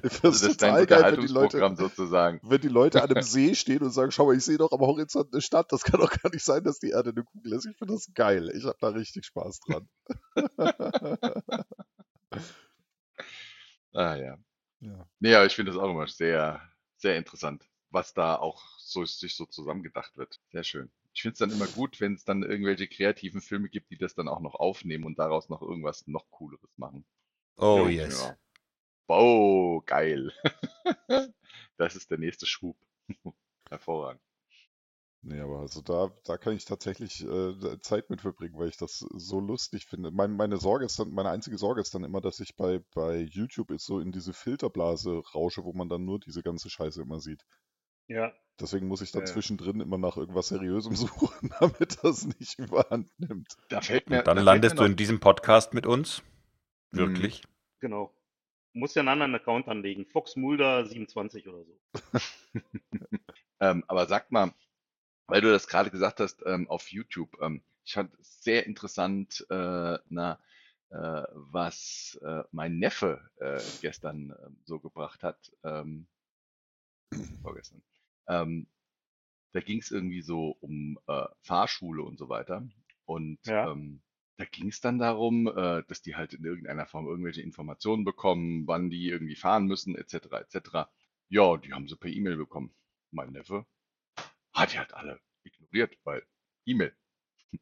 Ich 0.03 0.11
finde 0.13 0.27
Also 0.27 0.29
es 0.29 0.41
das 0.41 0.41
ist 0.43 0.61
dein 0.61 0.85
geil, 0.85 1.13
wenn 1.13 1.21
die 1.21 1.27
Leute, 1.31 1.75
sozusagen. 1.75 2.39
wenn 2.43 2.61
die 2.61 2.67
Leute 2.67 3.01
an 3.01 3.09
einem 3.09 3.23
See 3.23 3.55
stehen 3.55 3.81
und 3.83 3.91
sagen, 3.91 4.11
schau 4.11 4.25
mal, 4.25 4.35
ich 4.35 4.43
sehe 4.43 4.57
doch 4.57 4.71
am 4.71 4.81
Horizont 4.81 5.33
eine 5.33 5.41
Stadt. 5.41 5.71
Das 5.71 5.83
kann 5.83 5.99
doch 6.01 6.11
gar 6.11 6.29
nicht 6.31 6.43
sein, 6.43 6.63
dass 6.63 6.79
die 6.79 6.89
Erde 6.89 7.11
eine 7.11 7.23
Kugel 7.23 7.53
ist. 7.53 7.65
Ich 7.65 7.77
finde 7.77 7.93
das 7.93 8.11
geil. 8.13 8.51
Ich 8.55 8.65
habe 8.65 8.77
da 8.81 8.89
richtig 8.89 9.25
Spaß 9.25 9.61
dran. 9.61 9.87
Ah 13.93 14.15
ja. 14.15 14.37
ja. 14.81 15.07
Nee, 15.19 15.35
aber 15.35 15.45
ich 15.45 15.55
finde 15.55 15.71
das 15.71 15.79
auch 15.81 15.89
immer 15.89 16.07
sehr, 16.07 16.61
sehr 16.97 17.17
interessant, 17.17 17.63
was 17.95 18.13
da 18.13 18.35
auch 18.35 18.61
so 18.77 19.05
sich 19.05 19.35
so 19.35 19.45
zusammengedacht 19.45 20.17
wird. 20.17 20.39
Sehr 20.51 20.63
schön. 20.63 20.91
Ich 21.13 21.21
finde 21.21 21.33
es 21.33 21.39
dann 21.39 21.51
immer 21.51 21.65
gut, 21.65 22.01
wenn 22.01 22.13
es 22.13 22.25
dann 22.25 22.43
irgendwelche 22.43 22.87
kreativen 22.87 23.41
Filme 23.41 23.69
gibt, 23.69 23.89
die 23.89 23.97
das 23.97 24.13
dann 24.13 24.27
auch 24.27 24.41
noch 24.41 24.53
aufnehmen 24.55 25.05
und 25.05 25.17
daraus 25.17 25.49
noch 25.49 25.61
irgendwas 25.61 26.05
noch 26.05 26.29
Cooleres 26.29 26.77
machen. 26.77 27.05
Oh, 27.57 27.87
Ja. 27.87 27.89
yes. 27.89 28.33
Oh, 29.07 29.81
geil. 29.85 30.33
das 31.77 31.95
ist 31.95 32.11
der 32.11 32.17
nächste 32.17 32.45
Schub. 32.45 32.75
Hervorragend. 33.69 34.21
Nee, 35.21 35.39
aber 35.39 35.59
also 35.61 35.81
da, 35.81 36.11
da 36.23 36.37
kann 36.37 36.55
ich 36.55 36.65
tatsächlich 36.65 37.23
äh, 37.25 37.79
Zeit 37.81 38.09
mit 38.11 38.21
verbringen, 38.21 38.57
weil 38.57 38.69
ich 38.69 38.77
das 38.77 38.99
so 38.99 39.39
lustig 39.39 39.87
finde. 39.87 40.11
Mein, 40.11 40.35
meine 40.35 40.57
Sorge 40.57 40.85
ist 40.85 40.99
dann, 40.99 41.11
meine 41.11 41.29
einzige 41.29 41.57
Sorge 41.57 41.81
ist 41.81 41.95
dann 41.95 42.03
immer, 42.03 42.21
dass 42.21 42.39
ich 42.41 42.55
bei, 42.55 42.79
bei 42.93 43.21
YouTube 43.21 43.71
ist 43.71 43.85
so 43.87 43.99
in 43.99 44.11
diese 44.11 44.33
Filterblase 44.33 45.23
rausche, 45.33 45.63
wo 45.63 45.73
man 45.73 45.89
dann 45.89 46.05
nur 46.05 46.19
diese 46.19 46.43
ganze 46.43 46.69
Scheiße 46.69 47.01
immer 47.01 47.19
sieht. 47.19 47.43
Ja. 48.07 48.33
Deswegen 48.59 48.87
muss 48.87 49.01
ich 49.01 49.11
dann 49.11 49.23
Ja. 49.23 49.25
zwischendrin 49.25 49.81
immer 49.81 49.97
nach 49.97 50.15
irgendwas 50.17 50.47
Seriösem 50.47 50.95
suchen, 50.95 51.53
damit 51.59 52.03
das 52.03 52.25
nicht 52.39 52.57
überhand 52.59 53.09
nimmt. 53.19 53.57
Da 53.69 53.81
fällt 53.81 54.09
mir. 54.09 54.19
Und 54.19 54.27
dann 54.27 54.37
da 54.37 54.41
fällt 54.41 54.45
landest 54.45 54.75
mir 54.75 54.81
du 54.81 54.85
in 54.85 54.95
diesem 54.95 55.19
Podcast 55.19 55.73
mit 55.73 55.85
uns. 55.85 56.23
Mhm. 56.91 56.97
Wirklich. 56.97 57.41
Genau. 57.79 58.13
Muss 58.73 58.93
ja 58.95 59.01
einen 59.01 59.09
anderen 59.09 59.35
Account 59.35 59.67
anlegen. 59.67 60.05
Fox 60.05 60.35
Mulder 60.35 60.85
27 60.85 61.47
oder 61.47 61.63
so. 61.65 61.79
Ähm, 63.61 63.85
aber 63.87 64.05
sag 64.07 64.31
mal, 64.33 64.53
weil 65.27 65.39
du 65.39 65.49
das 65.49 65.67
gerade 65.67 65.89
gesagt 65.89 66.19
hast, 66.19 66.43
ähm, 66.45 66.69
auf 66.69 66.91
YouTube, 66.91 67.37
ähm, 67.41 67.63
ich 67.85 67.93
fand 67.93 68.13
es 68.19 68.43
sehr 68.43 68.65
interessant, 68.65 69.45
äh, 69.49 69.97
na, 70.09 70.39
äh, 70.89 71.23
was 71.31 72.19
äh, 72.21 72.43
mein 72.51 72.77
Neffe 72.77 73.29
äh, 73.37 73.61
gestern 73.81 74.35
ähm, 74.45 74.57
so 74.65 74.79
gebracht 74.81 75.23
hat, 75.23 75.53
ähm, 75.63 76.07
vorgestern. 77.41 77.81
Ähm, 78.27 78.67
da 79.53 79.61
ging 79.61 79.79
es 79.79 79.91
irgendwie 79.91 80.21
so 80.21 80.57
um 80.61 80.99
äh, 81.07 81.25
Fahrschule 81.41 82.03
und 82.03 82.17
so 82.17 82.29
weiter. 82.29 82.67
Und 83.05 83.39
Ja. 83.45 83.71
ähm, 83.71 84.01
da 84.37 84.45
ging 84.45 84.67
es 84.67 84.81
dann 84.81 84.99
darum, 84.99 85.47
äh, 85.47 85.83
dass 85.87 86.01
die 86.01 86.15
halt 86.15 86.33
in 86.33 86.43
irgendeiner 86.43 86.85
Form 86.87 87.07
irgendwelche 87.07 87.41
Informationen 87.41 88.03
bekommen, 88.03 88.67
wann 88.67 88.89
die 88.89 89.07
irgendwie 89.09 89.35
fahren 89.35 89.65
müssen, 89.65 89.95
etc. 89.95 90.41
etc. 90.41 90.89
Ja, 91.29 91.57
die 91.57 91.73
haben 91.73 91.87
sie 91.87 91.95
per 91.95 92.11
E-Mail 92.11 92.37
bekommen. 92.37 92.73
Mein 93.11 93.31
Neffe 93.31 93.65
hat 94.53 94.73
die 94.73 94.79
halt 94.79 94.93
alle 94.93 95.19
ignoriert, 95.43 95.97
weil 96.03 96.23
E-Mail. 96.65 96.93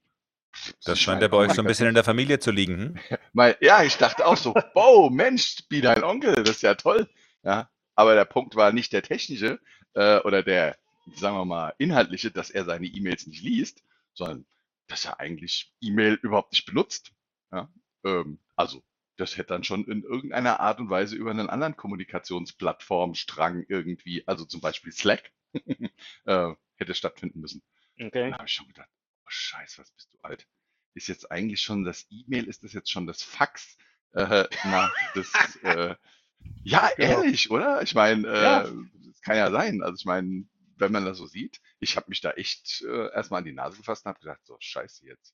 Das 0.86 1.00
scheint 1.00 1.22
ja 1.22 1.28
bei 1.28 1.38
euch 1.38 1.54
so 1.54 1.62
ein 1.62 1.68
bisschen 1.68 1.88
in 1.88 1.96
der 1.96 2.04
Familie 2.04 2.40
zu 2.40 2.52
liegen. 2.52 3.00
Hm? 3.10 3.56
Ja, 3.62 3.84
ich 3.84 3.98
dachte 3.98 4.26
auch 4.26 4.38
so, 4.38 4.54
wow, 4.74 5.10
Mensch, 5.12 5.64
wie 5.70 5.82
dein 5.82 6.04
Onkel, 6.04 6.36
das 6.36 6.58
ist 6.58 6.62
ja 6.62 6.76
toll. 6.76 7.10
Ja, 7.44 7.70
aber 7.96 8.16
der 8.16 8.26
Punkt 8.26 8.56
war 8.56 8.72
nicht 8.72 8.94
der 8.94 9.02
technische 9.02 9.60
äh, 9.94 10.20
oder 10.20 10.44
der, 10.44 10.78
sagen 11.16 11.36
wir 11.36 11.46
mal, 11.46 11.74
inhaltliche, 11.78 12.32
dass 12.32 12.50
er 12.50 12.66
seine 12.66 12.88
E-Mails 12.88 13.28
nicht 13.28 13.44
liest, 13.44 13.84
sondern 14.14 14.46
dass 14.88 15.06
er 15.06 15.20
eigentlich 15.20 15.74
E-Mail 15.82 16.16
überhaupt 16.22 16.52
nicht 16.52 16.66
benutzt. 16.66 17.12
Ja, 17.52 17.70
ähm, 18.04 18.40
also 18.56 18.84
das 19.18 19.38
hätte 19.38 19.50
dann 19.50 19.64
schon 19.64 19.86
in 19.86 20.04
irgendeiner 20.04 20.60
Art 20.60 20.80
und 20.80 20.90
Weise 20.90 21.16
über 21.16 21.32
einen 21.32 21.50
anderen 21.50 21.76
Kommunikationsplattformstrang 21.78 23.66
irgendwie, 23.68 24.28
also 24.28 24.46
zum 24.46 24.62
Beispiel 24.62 24.92
Slack, 24.92 25.32
äh, 26.26 26.54
hätte 26.76 26.96
stattfinden 26.96 27.40
müssen. 27.40 27.62
Okay. 28.00 28.32
Da 28.32 28.38
habe 28.38 28.48
ich 28.48 28.54
schon 28.54 28.68
gedacht, 28.68 28.90
oh 29.26 29.28
Scheiße, 29.30 29.80
was 29.82 29.92
bist 29.92 30.14
du 30.14 30.18
alt? 30.22 30.48
Ist 30.96 31.08
jetzt 31.08 31.32
eigentlich 31.32 31.62
schon 31.62 31.84
das 31.84 32.08
E-Mail, 32.10 32.46
ist 32.46 32.64
das 32.64 32.74
jetzt 32.74 32.92
schon 32.92 33.08
das 33.08 33.22
Fax? 33.22 33.78
Äh, 34.14 34.46
na, 34.66 34.92
das, 35.16 35.32
äh, 35.64 35.96
ja, 36.64 36.90
Genau. 36.98 37.22
ehrlich, 37.22 37.52
oder? 37.52 37.82
Ich 37.82 37.96
meine, 37.96 38.28
äh, 38.28 38.44
Ja. 38.44 38.68
Kann 39.24 39.38
ja 39.38 39.52
sein. 39.52 39.82
Also 39.82 39.96
ich 39.96 40.06
meine, 40.06 40.46
wenn 40.78 40.92
man 40.92 41.06
das 41.06 41.18
so 41.18 41.26
sieht, 41.26 41.62
ich 41.80 41.96
habe 41.96 42.08
mich 42.10 42.22
da 42.22 42.32
echt 42.32 42.82
äh, 42.82 43.12
erstmal 43.14 43.40
an 43.40 43.46
die 43.46 43.54
Nase 43.54 43.78
gefasst 43.78 44.06
und 44.06 44.10
habe 44.10 44.20
gedacht, 44.20 44.42
so 44.44 44.58
Scheiße 44.60 45.06
jetzt. 45.06 45.34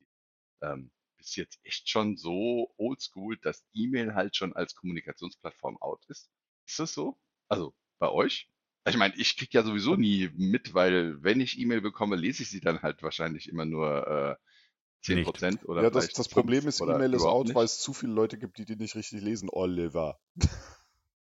Ähm, 0.61 0.91
ist 1.17 1.35
jetzt 1.35 1.59
echt 1.63 1.89
schon 1.89 2.15
so 2.17 2.73
oldschool, 2.77 3.37
dass 3.37 3.65
E-Mail 3.73 4.15
halt 4.15 4.35
schon 4.35 4.53
als 4.53 4.75
Kommunikationsplattform 4.75 5.77
out 5.81 6.05
ist. 6.07 6.29
Ist 6.65 6.79
das 6.79 6.93
so? 6.93 7.17
Also 7.49 7.73
bei 7.99 8.09
euch? 8.09 8.49
Ich 8.87 8.97
meine, 8.97 9.15
ich 9.15 9.37
krieg 9.37 9.53
ja 9.53 9.63
sowieso 9.63 9.95
nie 9.95 10.29
mit, 10.35 10.73
weil 10.73 11.21
wenn 11.21 11.41
ich 11.41 11.59
E-Mail 11.59 11.81
bekomme, 11.81 12.15
lese 12.15 12.43
ich 12.43 12.49
sie 12.49 12.61
dann 12.61 12.81
halt 12.81 13.03
wahrscheinlich 13.03 13.49
immer 13.49 13.65
nur 13.65 14.07
äh, 14.07 14.35
10 15.01 15.15
Nicht. 15.15 15.25
Prozent 15.25 15.65
oder 15.67 15.83
ja, 15.83 15.89
das, 15.89 16.05
vielleicht 16.05 16.19
das 16.19 16.29
Problem 16.29 16.67
ist, 16.67 16.81
E-Mail 16.81 17.13
ist 17.13 17.23
out, 17.23 17.47
nicht. 17.47 17.55
weil 17.55 17.65
es 17.65 17.79
zu 17.79 17.93
viele 17.93 18.13
Leute 18.13 18.37
gibt, 18.37 18.57
die 18.57 18.65
die 18.65 18.75
nicht 18.75 18.95
richtig 18.95 19.21
lesen. 19.21 19.49
Oliver. 19.51 20.19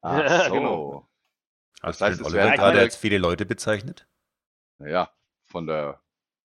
Ach 0.01 0.45
so. 0.47 0.53
genau. 0.53 1.09
Hast 1.81 2.01
Das 2.01 2.09
heißt, 2.09 2.19
du 2.19 2.23
den 2.29 2.53
gerade 2.53 2.79
als 2.79 2.95
viele 2.95 3.17
Leute 3.17 3.45
bezeichnet? 3.45 4.07
Naja, 4.79 5.11
von 5.45 5.67
der, 5.67 6.01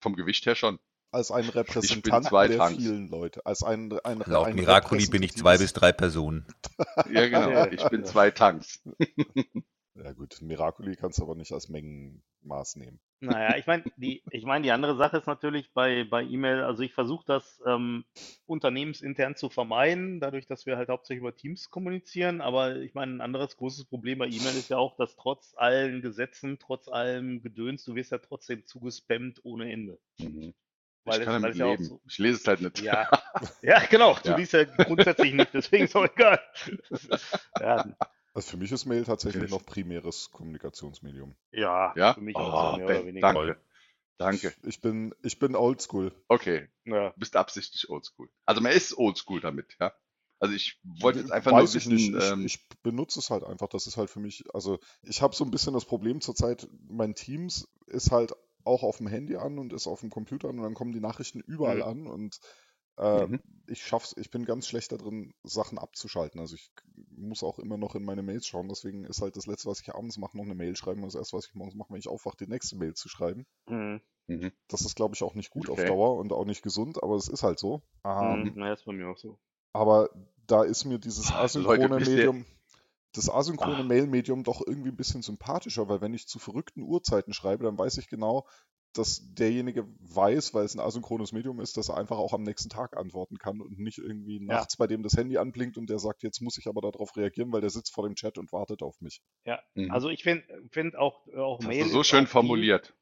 vom 0.02 0.16
Gewicht 0.16 0.46
her 0.46 0.56
schon. 0.56 0.80
Als 1.12 1.32
ein 1.32 1.46
Repräsentant 1.50 2.28
zwei 2.28 2.48
der 2.48 2.58
Tanks. 2.58 2.78
vielen 2.78 3.10
Leute. 3.10 3.44
Als 3.46 3.64
ein, 3.64 3.92
ein, 4.04 4.20
Laut 4.26 4.48
ein 4.48 4.56
Miraculi 4.56 5.08
bin 5.08 5.24
ich 5.24 5.36
zwei 5.36 5.58
bis 5.58 5.74
drei 5.74 5.92
Personen. 5.92 6.46
Ja, 7.12 7.28
genau. 7.28 7.66
Ich 7.72 7.84
bin 7.90 8.06
zwei 8.06 8.30
Tanks. 8.32 8.82
Ja 9.96 10.14
gut, 10.14 10.42
Miraculi 10.42 10.96
kannst 10.96 11.18
du 11.20 11.24
aber 11.24 11.36
nicht 11.36 11.52
als 11.52 11.68
Mengenmaß 11.68 12.76
nehmen. 12.76 13.02
Naja, 13.22 13.58
ich 13.58 13.68
meine, 13.68 13.84
die, 13.98 14.24
ich 14.32 14.46
meine, 14.46 14.64
die 14.64 14.72
andere 14.72 14.96
Sache 14.96 15.18
ist 15.18 15.28
natürlich 15.28 15.74
bei, 15.74 16.06
bei 16.06 16.24
E-Mail, 16.24 16.64
also 16.64 16.84
ich 16.84 16.94
versuche 16.94 17.26
das 17.28 17.62
ähm, 17.68 18.06
unternehmensintern 18.46 19.36
zu 19.36 19.50
vermeiden, 19.50 20.22
dadurch, 20.22 20.48
dass 20.48 20.66
wir 20.66 20.78
halt 20.78 20.88
hauptsächlich 20.88 21.20
über 21.22 21.36
Teams 21.36 21.70
kommunizieren. 21.70 22.40
Aber 22.40 22.78
ich 22.78 22.94
meine, 22.94 23.16
ein 23.16 23.22
anderes 23.22 23.58
großes 23.58 23.86
Problem 23.86 24.20
bei 24.20 24.28
E-Mail 24.28 24.56
ist 24.58 24.70
ja 24.70 24.78
auch, 24.78 24.96
dass 24.96 25.18
trotz 25.18 25.54
allen 25.58 26.02
Gesetzen, 26.02 26.60
trotz 26.60 26.88
allem 26.88 27.42
Gedöns, 27.42 27.84
du 27.84 27.96
wirst 27.96 28.12
ja 28.14 28.20
trotzdem 28.20 28.66
zugespammt 28.66 29.42
ohne 29.44 29.70
Ende. 29.72 30.00
Mhm. 30.20 30.54
Weil 31.04 31.20
ich 31.20 31.26
kann 31.26 31.44
es- 31.44 31.52
es 31.52 31.58
ja 31.58 31.78
so- 31.78 32.02
Ich 32.08 32.20
lese 32.20 32.38
es 32.38 32.48
halt 32.48 32.62
nicht. 32.62 32.80
Ja, 32.82 33.10
ja, 33.62 33.80
genau. 33.90 34.16
Du 34.24 34.30
Ja. 34.30 34.38
liest 34.38 34.54
ja 34.54 34.64
grundsätzlich 34.64 35.34
nicht, 35.34 35.54
deswegen 35.54 35.86
ist 35.86 35.96
auch 35.96 36.06
egal. 36.06 36.40
Ja, 37.60 37.86
Also 38.40 38.52
für 38.52 38.58
mich 38.58 38.72
ist 38.72 38.86
Mail 38.86 39.04
tatsächlich 39.04 39.44
Okay. 39.44 39.52
noch 39.52 39.66
primäres 39.66 40.32
Kommunikationsmedium. 40.32 41.36
ja, 41.52 41.94
Ja? 41.98 42.14
für 42.14 42.22
mich 42.22 42.38
auch 42.38 42.54
Oh, 42.54 42.72
so 42.72 42.78
mehr 42.78 42.86
oder 42.86 43.06
weniger. 43.06 43.34
danke. 43.34 43.60
Danke. 44.18 44.54
Ich 44.64 44.80
bin, 44.80 45.14
ich 45.24 45.40
bin 45.40 45.56
oldschool. 45.58 46.14
Okay. 46.30 46.70
Ja. 46.86 47.10
Du 47.10 47.20
bist 47.20 47.36
absichtlich 47.36 47.90
oldschool. 47.90 48.30
Also 48.46 48.62
man 48.62 48.72
ist 48.72 48.98
oldschool 48.98 49.42
damit, 49.42 49.76
ja. 49.82 49.94
Also 50.40 50.56
ich 50.56 50.80
wollte 50.84 51.20
jetzt 51.20 51.32
einfach 51.34 51.52
nur 51.52 51.62
Weiß 51.64 51.76
ich 51.76 51.86
wissen, 51.90 51.94
nicht. 51.96 52.16
Ich, 52.16 52.32
ähm, 52.32 52.46
ich 52.46 52.70
benutze 52.82 53.20
es 53.20 53.30
halt 53.30 53.44
einfach. 53.44 53.68
Das 53.68 53.88
ist 53.88 53.98
halt 53.98 54.10
für 54.10 54.22
mich, 54.22 54.46
also 54.54 54.80
ich 55.04 55.22
habe 55.22 55.36
so 55.36 55.44
ein 55.44 55.52
bisschen 55.52 55.74
das 55.74 55.84
Problem 55.84 56.22
zurzeit, 56.22 56.66
mein 56.88 57.16
Teams 57.16 57.68
ist 57.88 58.12
halt 58.12 58.34
auch 58.64 58.84
auf 58.84 58.98
dem 59.00 59.08
Handy 59.08 59.36
an 59.36 59.60
und 59.60 59.74
ist 59.74 59.86
auf 59.88 60.00
dem 60.00 60.10
Computer 60.10 60.48
an 60.48 60.60
und 60.60 60.64
dann 60.64 60.76
kommen 60.76 60.94
die 60.94 61.02
Nachrichten 61.02 61.42
überall 61.42 61.78
Mhm. 61.78 61.84
an 61.84 62.08
und 62.08 62.40
äh, 63.00 63.28
Mhm. 63.28 63.40
ich 63.68 63.84
schaff's, 63.86 64.16
ich 64.18 64.30
bin 64.32 64.46
ganz 64.46 64.68
schlecht 64.68 64.92
darin, 64.92 65.34
Sachen 65.44 65.78
abzuschalten. 65.78 66.40
Also 66.40 66.56
ich 66.56 66.72
muss 67.16 67.44
auch 67.44 67.60
immer 67.60 67.78
noch 67.78 67.96
in 67.96 68.04
meine 68.06 68.24
Mails 68.24 68.48
schauen. 68.48 68.70
Deswegen 68.70 69.06
ist 69.06 69.22
halt 69.22 69.38
das 69.38 69.48
Letzte, 69.48 69.70
was 69.70 69.82
ich 69.82 69.94
abends 69.96 70.18
mache, 70.18 70.38
noch 70.38 70.46
eine 70.46 70.56
Mail 70.56 70.76
schreiben. 70.76 71.02
Und 71.04 71.08
das 71.14 71.16
Erste, 71.20 71.38
was 71.38 71.48
ich 71.48 71.56
morgens 71.56 71.76
mache, 71.76 71.92
wenn 71.92 72.00
ich 72.00 72.08
aufwache, 72.10 72.38
die 72.38 72.48
nächste 72.48 72.78
Mail 72.78 72.94
zu 72.96 73.10
schreiben. 73.10 73.46
Mhm. 73.70 74.02
mhm. 74.28 74.52
Das 74.70 74.82
ist, 74.82 74.96
glaube 74.96 75.16
ich, 75.16 75.24
auch 75.24 75.36
nicht 75.36 75.50
gut 75.50 75.70
Okay. 75.70 75.82
auf 75.82 75.86
Dauer 75.86 76.18
und 76.18 76.32
auch 76.32 76.46
nicht 76.46 76.62
gesund, 76.62 77.04
aber 77.04 77.16
es 77.16 77.28
ist 77.28 77.44
halt 77.44 77.60
so. 77.60 77.82
Ähm, 78.06 78.44
Mhm. 78.44 78.54
Naja, 78.56 78.74
ist 78.74 78.86
bei 78.86 78.94
mir 78.94 79.10
auch 79.10 79.18
so. 79.18 79.38
aber 79.74 80.10
da 80.48 80.64
ist 80.64 80.86
mir 80.86 81.00
dieses 81.00 81.32
asynchrone 81.34 82.00
Leute, 82.00 82.06
Medium, 82.12 82.46
das 83.14 83.30
asynchrone 83.30 83.84
Ah. 83.84 83.84
Mail-Medium 83.84 84.44
doch 84.44 84.62
irgendwie 84.66 84.90
ein 84.90 84.98
bisschen 84.98 85.22
sympathischer, 85.22 85.90
weil 85.90 86.02
wenn 86.02 86.14
ich 86.14 86.28
zu 86.28 86.40
verrückten 86.40 86.84
Uhrzeiten 86.84 87.34
schreibe, 87.34 87.64
dann 87.66 87.78
weiß 87.78 87.98
ich 87.98 88.08
genau, 88.10 88.48
dass 88.94 89.34
derjenige 89.36 89.88
weiß, 90.00 90.54
weil 90.54 90.66
es 90.66 90.76
ein 90.76 90.80
asynchrones 90.80 91.32
Medium 91.32 91.60
ist, 91.60 91.78
dass 91.78 91.90
er 91.90 91.98
einfach 91.98 92.18
auch 92.18 92.34
am 92.34 92.44
nächsten 92.44 92.70
Tag 92.70 92.98
antworten 92.98 93.38
kann 93.38 93.62
und 93.62 93.80
nicht 93.80 94.00
irgendwie 94.00 94.40
nachts 94.40 94.78
bei 94.78 94.88
dem 94.88 95.04
das 95.04 95.14
Handy 95.14 95.38
anblinkt 95.38 95.78
und 95.78 95.90
der 95.90 96.00
sagt, 96.00 96.24
jetzt 96.24 96.42
muss 96.42 96.58
ich 96.58 96.68
aber 96.68 96.82
darauf 96.82 97.16
reagieren, 97.16 97.52
weil 97.52 97.62
der 97.62 97.70
sitzt 97.70 97.94
vor 97.94 98.08
dem 98.08 98.16
Chat 98.16 98.38
und 98.38 98.52
wartet 98.52 98.82
auf 98.82 99.00
mich. 99.02 99.22
Ja, 99.46 99.60
Mhm. 99.76 99.92
also 99.92 100.10
ich 100.10 100.24
finde 100.24 100.44
find 100.72 100.96
auch, 100.96 101.28
auch 101.36 101.60
Mail 101.60 101.88
so 101.88 102.04
schön 102.04 102.28
formuliert. 102.28 102.94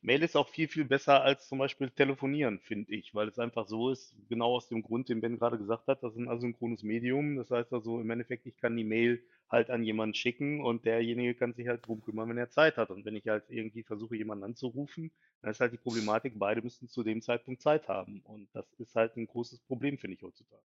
Mail 0.00 0.22
ist 0.22 0.36
auch 0.36 0.48
viel, 0.48 0.68
viel 0.68 0.84
besser 0.84 1.22
als 1.22 1.48
zum 1.48 1.58
Beispiel 1.58 1.90
telefonieren, 1.90 2.60
finde 2.60 2.94
ich, 2.94 3.14
weil 3.14 3.28
es 3.28 3.38
einfach 3.38 3.66
so 3.68 3.90
ist, 3.90 4.14
genau 4.28 4.54
aus 4.54 4.68
dem 4.68 4.82
Grund, 4.82 5.08
den 5.08 5.20
Ben 5.20 5.38
gerade 5.38 5.58
gesagt 5.58 5.86
hat, 5.88 6.02
das 6.02 6.12
ist 6.14 6.18
ein 6.18 6.28
asynchrones 6.28 6.82
Medium. 6.82 7.36
Das 7.36 7.50
heißt 7.50 7.72
also 7.72 8.00
im 8.00 8.08
Endeffekt, 8.10 8.46
ich 8.46 8.56
kann 8.56 8.76
die 8.76 8.84
Mail 8.84 9.22
halt 9.50 9.70
an 9.70 9.84
jemanden 9.84 10.14
schicken 10.14 10.64
und 10.64 10.84
derjenige 10.86 11.34
kann 11.34 11.52
sich 11.54 11.68
halt 11.68 11.86
drum 11.86 12.00
kümmern, 12.02 12.28
wenn 12.30 12.38
er 12.38 12.50
Zeit 12.50 12.76
hat. 12.78 12.90
Und 12.90 13.04
wenn 13.04 13.16
ich 13.16 13.26
halt 13.28 13.44
irgendwie 13.48 13.82
versuche, 13.82 14.16
jemanden 14.16 14.44
anzurufen, 14.44 15.12
dann 15.42 15.50
ist 15.50 15.60
halt 15.60 15.72
die 15.72 15.78
Problematik, 15.78 16.38
beide 16.38 16.62
müssten 16.62 16.88
zu 16.88 17.02
dem 17.02 17.22
Zeitpunkt 17.22 17.62
Zeit 17.62 17.88
haben. 17.88 18.20
Und 18.24 18.48
das 18.54 18.72
ist 18.78 18.96
halt 18.96 19.16
ein 19.16 19.26
großes 19.26 19.60
Problem, 19.60 19.98
finde 19.98 20.16
ich 20.16 20.22
heutzutage. 20.22 20.62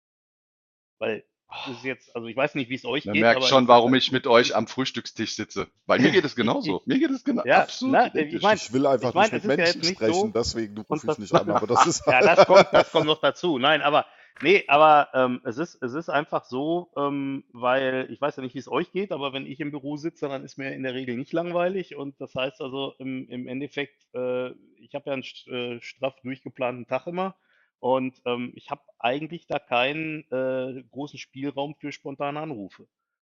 Weil 0.99 1.25
ist 1.69 1.83
jetzt, 1.83 2.15
also 2.15 2.27
ich 2.27 2.35
weiß 2.35 2.55
nicht, 2.55 2.69
wie 2.69 2.75
es 2.75 2.85
euch 2.85 3.05
Man 3.05 3.13
geht, 3.13 3.21
merkt 3.21 3.37
aber 3.37 3.47
schon, 3.47 3.67
warum 3.67 3.91
halt- 3.91 4.01
ich 4.03 4.11
mit 4.11 4.25
euch 4.27 4.55
am 4.55 4.67
Frühstückstisch 4.67 5.35
sitze. 5.35 5.67
Weil 5.85 5.99
mir 5.99 6.11
geht 6.11 6.25
es 6.25 6.35
genauso. 6.35 6.81
Mir 6.85 6.99
geht 6.99 7.11
es 7.11 7.23
genau 7.23 7.43
Ja, 7.45 7.63
absolut 7.63 7.93
na, 7.95 8.07
identisch. 8.07 8.35
ich 8.35 8.41
mein, 8.41 8.57
ich 8.57 8.73
will 8.73 8.85
einfach 8.87 9.09
ich 9.09 9.15
mein, 9.15 9.31
nicht 9.31 9.43
mit 9.45 9.57
ja 9.57 9.63
Menschen 9.65 9.81
nicht 9.81 9.95
sprechen, 9.95 10.13
so, 10.13 10.31
deswegen 10.33 10.77
rufe 10.77 10.87
und 10.89 10.97
ich 10.97 11.07
das- 11.07 11.19
nicht 11.19 11.33
an, 11.33 11.49
aber 11.49 11.67
das 11.67 11.85
ist 11.87 12.05
Ja, 12.07 12.21
das 12.21 12.45
kommt, 12.47 12.67
das 12.71 12.91
kommt 12.91 13.05
noch 13.07 13.19
dazu. 13.21 13.57
Nein, 13.59 13.81
aber 13.81 14.05
nee, 14.41 14.63
aber 14.67 15.09
ähm, 15.13 15.41
es 15.43 15.57
ist, 15.57 15.75
es 15.83 15.93
ist 15.93 16.09
einfach 16.09 16.45
so, 16.45 16.89
ähm, 16.95 17.43
weil 17.51 18.07
ich 18.09 18.21
weiß 18.21 18.37
ja 18.37 18.43
nicht, 18.43 18.55
wie 18.55 18.59
es 18.59 18.71
euch 18.71 18.91
geht, 18.91 19.11
aber 19.11 19.33
wenn 19.33 19.45
ich 19.45 19.59
im 19.59 19.71
Büro 19.71 19.97
sitze, 19.97 20.29
dann 20.29 20.43
ist 20.43 20.57
mir 20.57 20.71
in 20.73 20.83
der 20.83 20.93
Regel 20.93 21.17
nicht 21.17 21.33
langweilig 21.33 21.95
und 21.95 22.19
das 22.21 22.33
heißt 22.33 22.61
also 22.61 22.93
im, 22.97 23.27
im 23.29 23.47
Endeffekt, 23.47 24.07
äh, 24.15 24.51
ich 24.79 24.95
habe 24.95 25.09
ja 25.09 25.13
einen 25.13 25.23
äh, 25.47 25.81
straff 25.81 26.15
durchgeplanten 26.23 26.87
Tag 26.87 27.07
immer 27.07 27.35
und 27.81 28.21
ähm, 28.25 28.53
ich 28.55 28.69
habe 28.69 28.81
eigentlich 28.99 29.47
da 29.47 29.59
keinen 29.59 30.23
äh, 30.31 30.83
großen 30.91 31.19
Spielraum 31.19 31.75
für 31.75 31.91
spontane 31.91 32.39
Anrufe. 32.39 32.87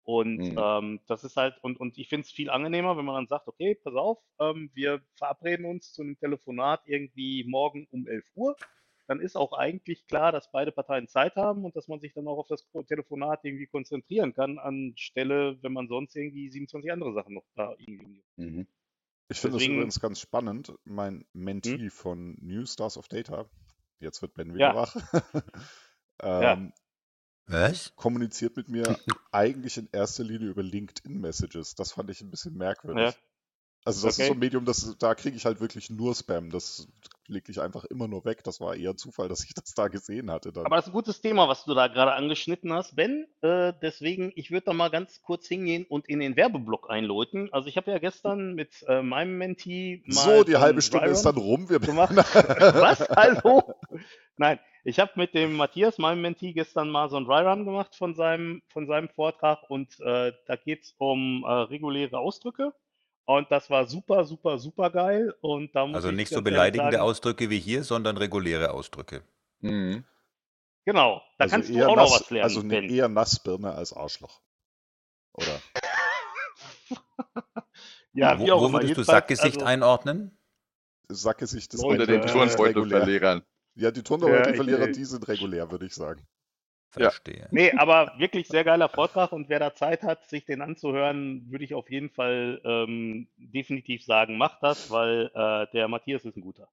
Und 0.03 0.37
Mhm. 0.37 0.57
ähm, 0.57 0.99
das 1.05 1.25
ist 1.25 1.35
halt, 1.35 1.57
und, 1.61 1.79
und 1.79 1.97
ich 1.97 2.07
finde 2.07 2.25
es 2.25 2.31
viel 2.31 2.49
angenehmer, 2.49 2.95
wenn 2.97 3.03
man 3.03 3.15
dann 3.15 3.27
sagt, 3.27 3.47
okay, 3.49 3.75
pass 3.75 3.93
auf, 3.93 4.19
ähm, 4.39 4.71
wir 4.73 5.01
verabreden 5.15 5.65
uns 5.65 5.91
zu 5.91 6.01
einem 6.01 6.17
Telefonat 6.17 6.81
irgendwie 6.85 7.43
morgen 7.43 7.87
um 7.91 8.07
11 8.07 8.25
Uhr. 8.35 8.55
Dann 9.07 9.19
ist 9.19 9.35
auch 9.35 9.51
eigentlich 9.53 10.07
klar, 10.07 10.31
dass 10.31 10.49
beide 10.51 10.71
Parteien 10.71 11.07
Zeit 11.09 11.35
haben 11.35 11.65
und 11.65 11.75
dass 11.75 11.89
man 11.89 11.99
sich 11.99 12.13
dann 12.13 12.27
auch 12.27 12.37
auf 12.37 12.47
das 12.47 12.65
Telefonat 12.87 13.43
irgendwie 13.43 13.67
konzentrieren 13.67 14.33
kann, 14.33 14.59
anstelle, 14.59 15.57
wenn 15.61 15.73
man 15.73 15.89
sonst 15.89 16.15
irgendwie 16.15 16.49
27 16.49 16.89
andere 16.91 17.13
Sachen 17.13 17.33
noch 17.33 17.45
da 17.55 17.73
irgendwie. 17.77 18.23
Mhm. 18.37 18.65
Ich 19.29 19.39
finde 19.39 19.55
das 19.55 19.61
Deswegen- 19.63 19.75
übrigens 19.75 19.99
ganz 19.99 20.21
spannend. 20.21 20.73
Mein 20.85 21.25
Mentee 21.33 21.77
Hm? 21.77 21.89
von 21.91 22.37
New 22.41 22.65
Stars 22.65 22.97
of 22.97 23.09
Data, 23.09 23.45
jetzt 23.99 24.21
wird 24.21 24.33
Ben 24.35 24.55
Ja. 24.55 24.71
wieder 24.71 24.75
wach, 24.75 24.95
Ja. 26.21 26.53
ähm, 26.53 26.73
Was? 27.47 27.95
kommuniziert 27.95 28.57
mit 28.57 28.69
mir 28.69 28.83
eigentlich 29.31 29.77
in 29.77 29.87
erster 29.91 30.23
Linie 30.23 30.49
über 30.49 30.63
LinkedIn-Messages. 30.63 31.75
Das 31.75 31.91
fand 31.93 32.09
ich 32.09 32.21
ein 32.21 32.29
bisschen 32.31 32.57
merkwürdig. 32.57 33.15
Ja. 33.15 33.21
Also 33.85 34.05
das 34.05 34.15
ist 34.15 34.19
Okay. 34.19 34.27
so 34.27 34.33
ein 34.33 34.39
Medium, 34.39 34.65
das, 34.65 34.97
da 34.99 35.15
kriege 35.15 35.37
ich 35.37 35.45
halt 35.45 35.61
wirklich 35.61 35.89
nur 35.89 36.13
Spam. 36.13 36.49
Das 36.49 36.87
lege 37.27 37.51
ich 37.51 37.61
einfach 37.61 37.85
immer 37.85 38.07
nur 38.09 38.25
weg. 38.25 38.43
Das 38.43 38.59
war 38.59 38.75
eher 38.75 38.97
Zufall, 38.97 39.29
dass 39.29 39.43
ich 39.45 39.53
das 39.53 39.73
da 39.75 39.87
gesehen 39.87 40.29
hatte. 40.29 40.51
Dann. 40.51 40.65
Aber 40.65 40.75
das 40.75 40.85
ist 40.85 40.89
ein 40.89 40.93
gutes 40.93 41.21
Thema, 41.21 41.47
was 41.47 41.63
du 41.63 41.73
da 41.73 41.87
gerade 41.87 42.13
angeschnitten 42.13 42.73
hast, 42.73 42.95
Ben. 42.97 43.27
Äh, 43.41 43.73
deswegen, 43.81 44.31
ich 44.35 44.51
würde 44.51 44.65
da 44.65 44.73
mal 44.73 44.89
ganz 44.89 45.21
kurz 45.21 45.47
hingehen 45.47 45.85
und 45.87 46.07
in 46.09 46.19
den 46.19 46.35
Werbeblock 46.35 46.89
einläuten. 46.89 47.51
Also 47.53 47.69
ich 47.69 47.77
habe 47.77 47.91
ja 47.91 47.99
gestern 47.99 48.55
mit 48.55 48.83
äh, 48.87 49.01
meinem 49.01 49.37
Mentee 49.37 50.03
mal 50.05 50.37
so, 50.37 50.43
die 50.43 50.57
halbe 50.57 50.81
Stunde 50.81 51.07
ist 51.07 51.23
Byron- 51.23 51.35
dann 51.35 51.43
rum. 51.43 51.69
Wir 51.69 51.79
gemacht. 51.79 52.15
Was? 52.15 52.99
Hallo? 53.09 53.73
Nein, 54.35 54.59
ich 54.83 54.99
habe 54.99 55.11
mit 55.15 55.33
dem 55.33 55.55
Matthias, 55.55 55.97
meinem 55.97 56.21
Mentee, 56.21 56.53
gestern 56.53 56.89
mal 56.89 57.09
so 57.09 57.15
einen 57.17 57.25
Dry-Run 57.25 57.65
gemacht 57.65 57.95
von 57.95 58.15
seinem, 58.15 58.61
von 58.67 58.85
seinem 58.87 59.09
Vortrag 59.09 59.69
und 59.69 59.97
äh, 60.01 60.33
da 60.45 60.55
geht 60.57 60.83
es 60.83 60.95
um 60.97 61.43
äh, 61.45 61.51
reguläre 61.51 62.19
Ausdrücke 62.19 62.73
und 63.27 63.51
das 63.51 63.69
war 63.69 63.85
super, 63.85 64.23
super, 64.23 64.57
super 64.57 64.89
geil 64.89 65.35
und 65.41 65.75
da 65.75 65.85
muss 65.85 65.95
Also 65.97 66.09
ich 66.09 66.15
nicht 66.15 66.29
so 66.29 66.41
beleidigende 66.41 66.93
sagen, 66.93 67.03
Ausdrücke 67.03 67.49
wie 67.49 67.59
hier, 67.59 67.83
sondern 67.83 68.17
reguläre 68.17 68.71
Ausdrücke. 68.71 69.21
Mhm. 69.59 70.05
Genau, 70.85 71.21
da 71.37 71.43
Also 71.43 71.55
kannst 71.55 71.69
du 71.69 71.73
eher 71.73 71.89
auch 71.89 71.95
noch 71.97 72.03
nass, 72.09 72.21
was 72.21 72.29
lernen, 72.29 72.43
also 72.43 72.61
ne- 72.61 72.69
Ben. 72.69 72.89
eher 72.89 73.09
Nassbirne 73.09 73.73
als 73.73 73.91
Arschloch. 73.93 74.41
Oder? 75.33 75.61
Ja, 78.13 78.39
wo, 78.39 78.45
wie 78.45 78.51
auch 78.51 78.61
wo 78.61 78.65
immer. 78.65 78.81
würdest 78.81 78.97
du 78.97 79.03
Sackgesicht 79.03 79.57
also, 79.57 79.65
einordnen? 79.65 80.35
Sackgesicht 81.09 81.71
des 81.73 81.81
Leute, 81.81 82.01
Unter 82.01 82.07
den 82.07 82.21
Turnbeutelverlierern. 82.25 83.43
Ja, 83.75 83.91
die 83.91 84.01
Turnbeutelverlierer, 84.01 84.87
Ja, 84.87 84.91
die 84.91 85.05
sind 85.05 85.27
regulär, 85.27 85.69
würde 85.69 85.85
ich 85.85 85.93
sagen. 85.93 86.25
Ja. 86.95 87.09
Verstehe. 87.09 87.47
Nee, 87.51 87.71
aber 87.73 88.13
wirklich 88.17 88.47
sehr 88.47 88.63
geiler 88.63 88.89
Vortrag 88.89 89.31
und 89.31 89.49
wer 89.49 89.59
da 89.59 89.73
Zeit 89.73 90.03
hat, 90.03 90.25
sich 90.27 90.45
den 90.45 90.61
anzuhören, 90.61 91.49
würde 91.51 91.63
ich 91.63 91.73
auf 91.73 91.89
jeden 91.89 92.09
Fall 92.09 92.61
ähm, 92.63 93.27
definitiv 93.37 94.03
sagen, 94.03 94.37
macht 94.37 94.63
das, 94.63 94.89
weil 94.89 95.31
äh, 95.33 95.67
der 95.71 95.87
Matthias 95.87 96.25
ist 96.25 96.35
ein 96.37 96.41
guter. 96.41 96.69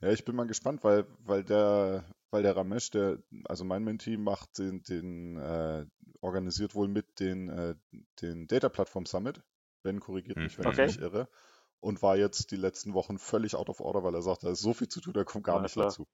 Ja, 0.00 0.10
ich 0.10 0.24
bin 0.24 0.36
mal 0.36 0.46
gespannt, 0.46 0.84
weil, 0.84 1.06
weil 1.20 1.44
der, 1.44 2.04
weil 2.30 2.42
der 2.42 2.56
Ramesh, 2.56 2.90
der, 2.90 3.18
also 3.44 3.64
mein 3.64 3.84
Mentee 3.84 4.16
macht 4.16 4.58
den, 4.58 4.82
den 4.82 5.36
äh, 5.38 5.86
organisiert 6.20 6.74
wohl 6.74 6.88
mit 6.88 7.20
den, 7.20 7.48
äh, 7.48 7.74
den 8.20 8.46
Data 8.46 8.68
Platform 8.68 9.06
Summit. 9.06 9.42
Ben 9.82 10.00
korrigiert 10.00 10.38
mich, 10.38 10.58
wenn 10.58 10.66
Okay. 10.66 10.86
ich 10.86 10.96
mich 10.96 11.02
irre. 11.04 11.28
Und 11.80 12.02
war 12.02 12.16
jetzt 12.16 12.50
die 12.50 12.56
letzten 12.56 12.94
Wochen 12.94 13.18
völlig 13.18 13.54
out 13.54 13.68
of 13.68 13.80
order, 13.80 14.02
weil 14.02 14.14
er 14.14 14.22
sagt, 14.22 14.42
da 14.42 14.50
ist 14.50 14.60
so 14.60 14.72
viel 14.72 14.88
zu 14.88 15.00
tun, 15.00 15.12
da 15.12 15.24
kommt 15.24 15.44
gar 15.44 15.56
Ja, 15.56 15.62
nicht 15.62 15.72
klar. 15.72 15.86
dazu. 15.86 16.06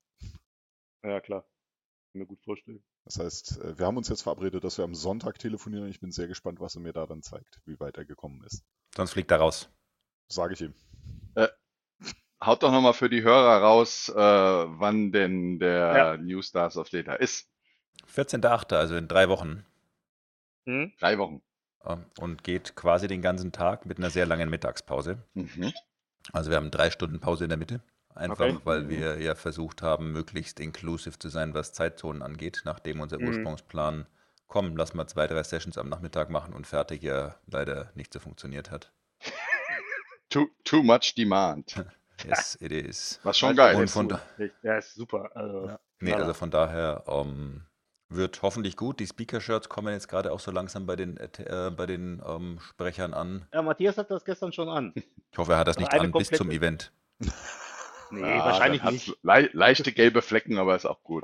Ja, 1.03 1.21
klar. 1.21 1.45
Kann 2.12 2.20
mir 2.20 2.27
gut 2.27 2.42
vorstellen. 2.42 2.83
Das 3.05 3.18
heißt, 3.18 3.61
äh, 3.61 3.79
wir 3.79 3.87
haben 3.87 3.96
uns 3.96 4.09
jetzt 4.09 4.23
verabredet, 4.23 4.64
dass 4.64 4.79
wir 4.79 4.85
am 4.85 4.94
Sonntag 4.94 5.38
telefonieren. 5.38 5.88
Ich 5.88 6.01
bin 6.01 6.11
sehr 6.11 6.27
gespannt, 6.27 6.59
was 6.61 6.75
er 6.75 6.81
mir 6.81 6.92
da 6.92 7.07
dann 7.07 7.23
zeigt, 7.23 7.61
wie 7.66 7.79
weit 7.79 7.96
er 7.99 8.05
gekommen 8.05 8.42
ist. 8.44 8.64
Sonst 8.96 9.12
fliegt 9.12 9.31
er 9.31 9.38
raus. 9.38 9.70
Sage 10.29 10.55
ich 10.55 10.61
ihm. 10.61 10.75
Haut 12.42 12.62
doch 12.62 12.73
nochmal 12.73 12.94
für 12.94 13.11
die 13.11 13.23
Hörer 13.23 13.61
raus, 13.61 14.09
äh, 14.09 14.14
wann 14.16 15.12
denn 15.12 15.59
der 15.59 15.96
Ja. 15.96 16.16
New 16.16 16.40
Stars 16.40 16.79
of 16.79 16.88
Data 16.88 17.12
ist. 17.14 17.51
14.8., 18.07 18.75
also 18.77 18.96
in 18.96 19.09
drei 19.09 19.29
Wochen. 19.29 19.66
Hm? 20.64 20.90
Drei 20.99 21.18
Wochen. 21.18 21.42
ähm, 21.85 22.07
Und 22.18 22.42
geht 22.42 22.75
quasi 22.77 23.09
den 23.09 23.20
ganzen 23.20 23.53
Tag 23.53 23.85
mit 23.85 23.99
einer 23.99 24.09
sehr 24.09 24.25
langen 24.25 24.49
Mittagspause. 24.49 25.23
Mhm. 25.35 25.73
Also 26.33 26.51
wir 26.51 26.57
haben 26.57 26.70
drei 26.70 26.90
Stunden 26.90 27.20
Pause 27.20 27.44
in 27.44 27.51
der 27.51 27.59
Mitte. 27.59 27.83
Einfach, 28.14 28.40
Okay. 28.46 28.59
weil 28.64 28.88
wir 28.88 29.20
ja 29.20 29.35
versucht 29.35 29.83
haben, 29.83 30.12
möglichst 30.12 30.61
inclusive 30.61 31.18
zu 31.18 31.29
sein, 31.29 31.55
was 31.55 31.73
Zeitzonen 31.73 32.23
angeht, 32.23 32.62
nachdem 32.64 33.01
unser 33.01 33.18
Mhm. 33.18 33.29
Ursprungsplan, 33.29 34.07
komm, 34.49 34.77
lass 34.77 34.94
mal 34.94 35.07
zwei, 35.07 35.27
drei 35.27 35.42
Sessions 35.42 35.79
am 35.79 35.88
Nachmittag 35.88 36.29
machen 36.31 36.53
und 36.55 36.66
fertig, 36.66 37.03
ja 37.03 37.37
leider 37.46 37.92
nicht 37.94 38.12
so 38.12 38.18
funktioniert 38.18 38.70
hat. 38.70 38.92
Too, 40.29 40.46
too 40.64 40.83
much 40.83 41.14
demand. 41.16 41.75
Yes, 42.29 42.55
it 42.61 42.70
is. 42.70 43.18
Was 43.23 43.38
schon 43.38 43.49
Also, 43.49 43.62
geil 43.62 43.77
Und 43.77 43.85
ist. 43.85 43.92
von, 43.94 44.14
Ja, 44.62 44.77
ist 44.77 44.94
super. 44.94 45.31
Also, 45.35 45.68
Ja. 45.68 45.81
nee, 46.01 46.12
also 46.12 46.35
von 46.35 46.51
daher 46.51 47.03
ähm, 47.07 47.64
wird 48.11 48.42
hoffentlich 48.42 48.77
gut. 48.77 49.01
Die 49.01 49.07
Speaker-Shirts 49.07 49.70
kommen 49.70 49.94
jetzt 49.94 50.07
gerade 50.09 50.31
auch 50.31 50.38
so 50.40 50.51
langsam 50.51 50.85
bei 50.85 50.96
den, 50.96 51.16
äh, 51.16 51.70
bei 51.75 51.87
den 51.87 52.20
ähm, 52.27 52.59
Sprechern 52.61 53.14
an. 53.14 53.46
ja, 53.55 53.62
Matthias 53.62 53.96
hat 53.96 54.11
das 54.11 54.23
gestern 54.27 54.53
schon 54.53 54.68
an. 54.68 54.92
Ich 54.94 55.38
hoffe, 55.38 55.53
er 55.53 55.59
hat 55.61 55.68
das 55.68 55.79
Also 55.79 55.88
nicht 55.88 55.99
an 55.99 56.12
bis 56.12 56.29
zum 56.31 56.51
Event. 56.51 56.92
Nee, 58.12 58.20
Ja, 58.23 58.44
wahrscheinlich 58.44 58.83
nicht. 58.83 59.16
lei- 59.23 59.51
leichte 59.53 59.92
gelbe 59.92 60.23
Flecken, 60.23 60.59
aber 60.59 60.75
ist 60.77 60.87
auch 60.87 61.03
gut. 61.03 61.23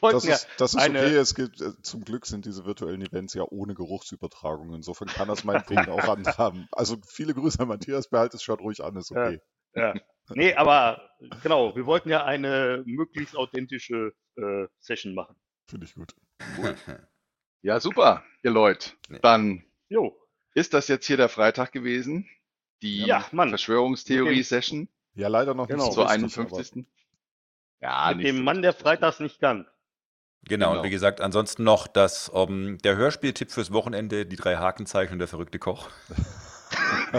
Das 0.00 0.24
ja 0.24 0.34
ist, 0.34 0.48
das 0.58 0.74
ist 0.74 0.80
eine- 0.80 1.00
okay. 1.00 1.14
Es 1.16 1.34
gibt, 1.34 1.60
äh, 1.60 1.80
zum 1.82 2.04
Glück 2.04 2.26
sind 2.26 2.44
diese 2.44 2.64
virtuellen 2.64 3.00
Events 3.02 3.34
ja 3.34 3.42
ohne 3.48 3.74
Geruchsübertragung. 3.74 4.74
Insofern 4.74 5.08
kann 5.08 5.28
das 5.28 5.44
meinetwegen 5.44 5.88
auch 5.88 6.06
handhaben. 6.06 6.68
Also 6.72 6.96
viele 7.06 7.34
Grüße 7.34 7.60
an 7.60 7.68
Matthias, 7.68 8.08
behalt 8.08 8.34
es 8.34 8.42
Shirt 8.42 8.60
ruhig 8.60 8.82
an, 8.84 8.96
ist 8.96 9.10
Ja. 9.10 9.26
okay. 9.26 9.40
Ja. 9.74 9.94
Nee, 10.30 10.54
aber 10.54 11.10
genau, 11.42 11.74
wir 11.74 11.86
wollten 11.86 12.08
ja 12.08 12.24
eine 12.24 12.82
möglichst 12.86 13.36
authentische 13.36 14.12
äh, 14.36 14.66
Session 14.78 15.14
machen. 15.14 15.36
Finde 15.68 15.86
ich 15.86 15.94
gut. 15.94 16.14
Ja, 17.62 17.78
super, 17.78 18.24
ihr 18.42 18.50
Leute. 18.52 18.92
Nee. 19.10 19.18
Dann 19.20 19.64
Jo, 19.90 20.16
ist 20.54 20.72
das 20.72 20.88
jetzt 20.88 21.06
hier 21.06 21.18
der 21.18 21.28
Freitag 21.28 21.72
gewesen. 21.72 22.26
Die 22.80 23.04
Ja. 23.04 23.20
Verschwörungstheorie-Session 23.20 24.88
Ja, 25.14 25.28
leider 25.28 25.54
noch 25.54 25.68
Genau. 25.68 25.84
nicht 25.84 25.94
zur 25.94 26.04
so 26.08 26.08
richtig, 26.08 26.38
51. 26.38 26.86
Ja, 27.80 28.12
mit 28.14 28.26
dem 28.26 28.38
so 28.38 28.42
Mann, 28.42 28.62
der 28.62 28.72
freitags 28.72 29.20
nicht 29.20 29.40
kann. 29.40 29.66
Genau, 30.44 30.68
Genau. 30.70 30.78
und 30.80 30.86
wie 30.86 30.90
gesagt, 30.90 31.20
ansonsten 31.20 31.64
noch 31.64 31.86
das, 31.86 32.30
ähm, 32.34 32.78
der 32.82 32.96
Hörspieltipp 32.96 33.50
fürs 33.50 33.72
Wochenende, 33.72 34.24
die 34.26 34.36
drei 34.36 34.56
Hakenzeichen 34.56 35.14
und 35.14 35.18
der 35.18 35.28
verrückte 35.28 35.58
Koch. 35.58 35.88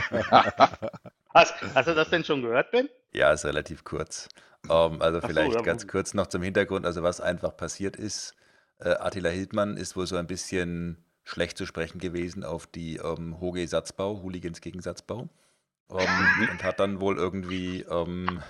Hast, 1.33 1.53
hast 1.75 1.87
du 1.87 1.95
das 1.95 2.09
denn 2.09 2.23
schon 2.23 2.41
gehört, 2.41 2.71
Ben? 2.71 2.89
Ja, 3.13 3.31
ist 3.31 3.45
relativ 3.45 3.83
kurz. 3.83 4.27
Ähm, 4.69 5.01
also 5.01 5.19
so, 5.19 5.27
vielleicht 5.27 5.53
ja, 5.53 5.61
ganz 5.61 5.87
kurz 5.87 6.13
noch 6.13 6.27
zum 6.27 6.41
Hintergrund, 6.41 6.85
also 6.85 7.03
was 7.03 7.21
einfach 7.21 7.55
passiert 7.55 7.95
ist. 7.95 8.35
Äh, 8.79 8.89
Attila 8.89 9.29
Hildmann 9.29 9.77
ist 9.77 9.95
wohl 9.95 10.07
so 10.07 10.17
ein 10.17 10.27
bisschen 10.27 11.03
schlecht 11.23 11.57
zu 11.57 11.65
sprechen 11.65 11.99
gewesen 11.99 12.43
auf 12.43 12.67
die 12.67 12.97
ähm, 12.97 13.39
Hoge 13.39 13.67
Satzbau, 13.67 14.21
Hooligans 14.21 14.61
gegen 14.61 14.81
Satzbau. 14.81 15.29
Ähm, 15.91 16.49
und 16.51 16.63
hat 16.63 16.79
dann 16.79 16.99
wohl 16.99 17.17
irgendwie 17.17 17.81
ähm, 17.89 18.41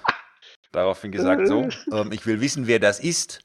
daraufhin 0.72 1.12
gesagt, 1.12 1.48
so, 1.48 1.68
ähm, 1.92 2.12
ich 2.12 2.26
will 2.26 2.42
wissen, 2.42 2.68
wer 2.68 2.80
das 2.80 3.00
ist. 3.00 3.40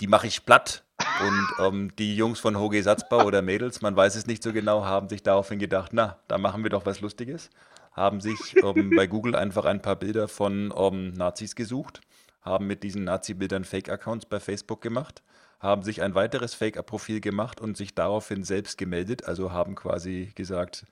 Die 0.00 0.06
mache 0.06 0.26
ich 0.26 0.44
platt. 0.44 0.84
Und 1.20 1.66
ähm, 1.66 1.96
die 1.96 2.16
Jungs 2.16 2.40
von 2.40 2.58
Hoge 2.58 2.82
Satzbau 2.82 3.24
oder 3.24 3.42
Mädels, 3.42 3.82
man 3.82 3.96
weiß 3.96 4.14
es 4.14 4.26
nicht 4.26 4.42
so 4.42 4.52
genau, 4.52 4.84
haben 4.84 5.08
sich 5.08 5.22
daraufhin 5.22 5.58
gedacht, 5.58 5.92
na, 5.92 6.18
da 6.28 6.38
machen 6.38 6.62
wir 6.62 6.70
doch 6.70 6.86
was 6.86 7.00
Lustiges. 7.00 7.50
Haben 7.92 8.20
sich 8.20 8.56
ähm, 8.62 8.90
bei 8.94 9.06
Google 9.06 9.34
einfach 9.34 9.64
ein 9.64 9.82
paar 9.82 9.96
Bilder 9.96 10.28
von 10.28 10.68
Nazis 10.68 11.56
gesucht, 11.56 12.00
haben 12.42 12.66
mit 12.68 12.84
diesen 12.84 13.04
Nazi-Bildern 13.04 13.64
Fake-Accounts 13.64 14.26
bei 14.26 14.38
Facebook 14.38 14.80
gemacht, 14.80 15.22
haben 15.58 15.82
sich 15.82 16.02
ein 16.02 16.14
weiteres 16.14 16.54
Fake-Profil 16.54 17.20
gemacht 17.20 17.60
und 17.60 17.76
sich 17.76 17.94
daraufhin 17.94 18.44
selbst 18.44 18.78
gemeldet, 18.78 19.26
also 19.26 19.50
haben 19.52 19.74
quasi 19.74 20.30
gesagt, 20.36 20.86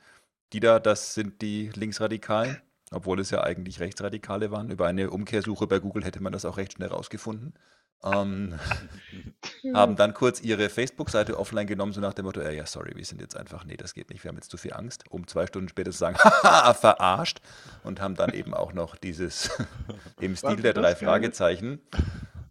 die 0.52 0.60
da, 0.60 0.78
das 0.78 1.14
sind 1.14 1.42
die 1.42 1.70
Linksradikalen, 1.74 2.60
obwohl 2.90 3.20
es 3.20 3.30
ja 3.30 3.42
eigentlich 3.42 3.80
Rechtsradikale 3.80 4.50
waren. 4.50 4.70
Über 4.70 4.86
eine 4.86 5.10
Umkehrsuche 5.10 5.66
bei 5.66 5.78
Google 5.78 6.04
hätte 6.04 6.22
man 6.22 6.32
das 6.32 6.44
auch 6.44 6.56
recht 6.56 6.74
schnell 6.74 6.88
rausgefunden. 6.88 7.54
Ähm, 8.04 8.58
haben 9.74 9.96
dann 9.96 10.14
kurz 10.14 10.40
ihre 10.40 10.68
Facebook-Seite 10.68 11.38
offline 11.38 11.66
genommen, 11.66 11.92
so 11.92 12.00
nach 12.00 12.14
dem 12.14 12.26
Motto, 12.26 12.40
äh, 12.40 12.54
ja, 12.54 12.66
sorry, 12.66 12.92
wir 12.94 13.04
sind 13.04 13.20
jetzt 13.20 13.36
einfach, 13.36 13.64
nee, 13.64 13.76
das 13.76 13.94
geht 13.94 14.10
nicht, 14.10 14.22
wir 14.22 14.28
haben 14.28 14.36
jetzt 14.36 14.50
zu 14.50 14.58
viel 14.58 14.74
Angst, 14.74 15.04
um 15.10 15.26
zwei 15.26 15.46
Stunden 15.46 15.68
später 15.68 15.90
zu 15.90 15.98
sagen, 15.98 16.16
haha, 16.18 16.74
verarscht 16.74 17.40
und 17.82 18.00
haben 18.00 18.14
dann 18.14 18.32
eben 18.32 18.54
auch 18.54 18.72
noch 18.72 18.96
dieses, 18.96 19.50
im 20.20 20.36
Stil 20.36 20.56
der 20.56 20.74
drei 20.74 20.94
Fragezeichen, 20.94 21.80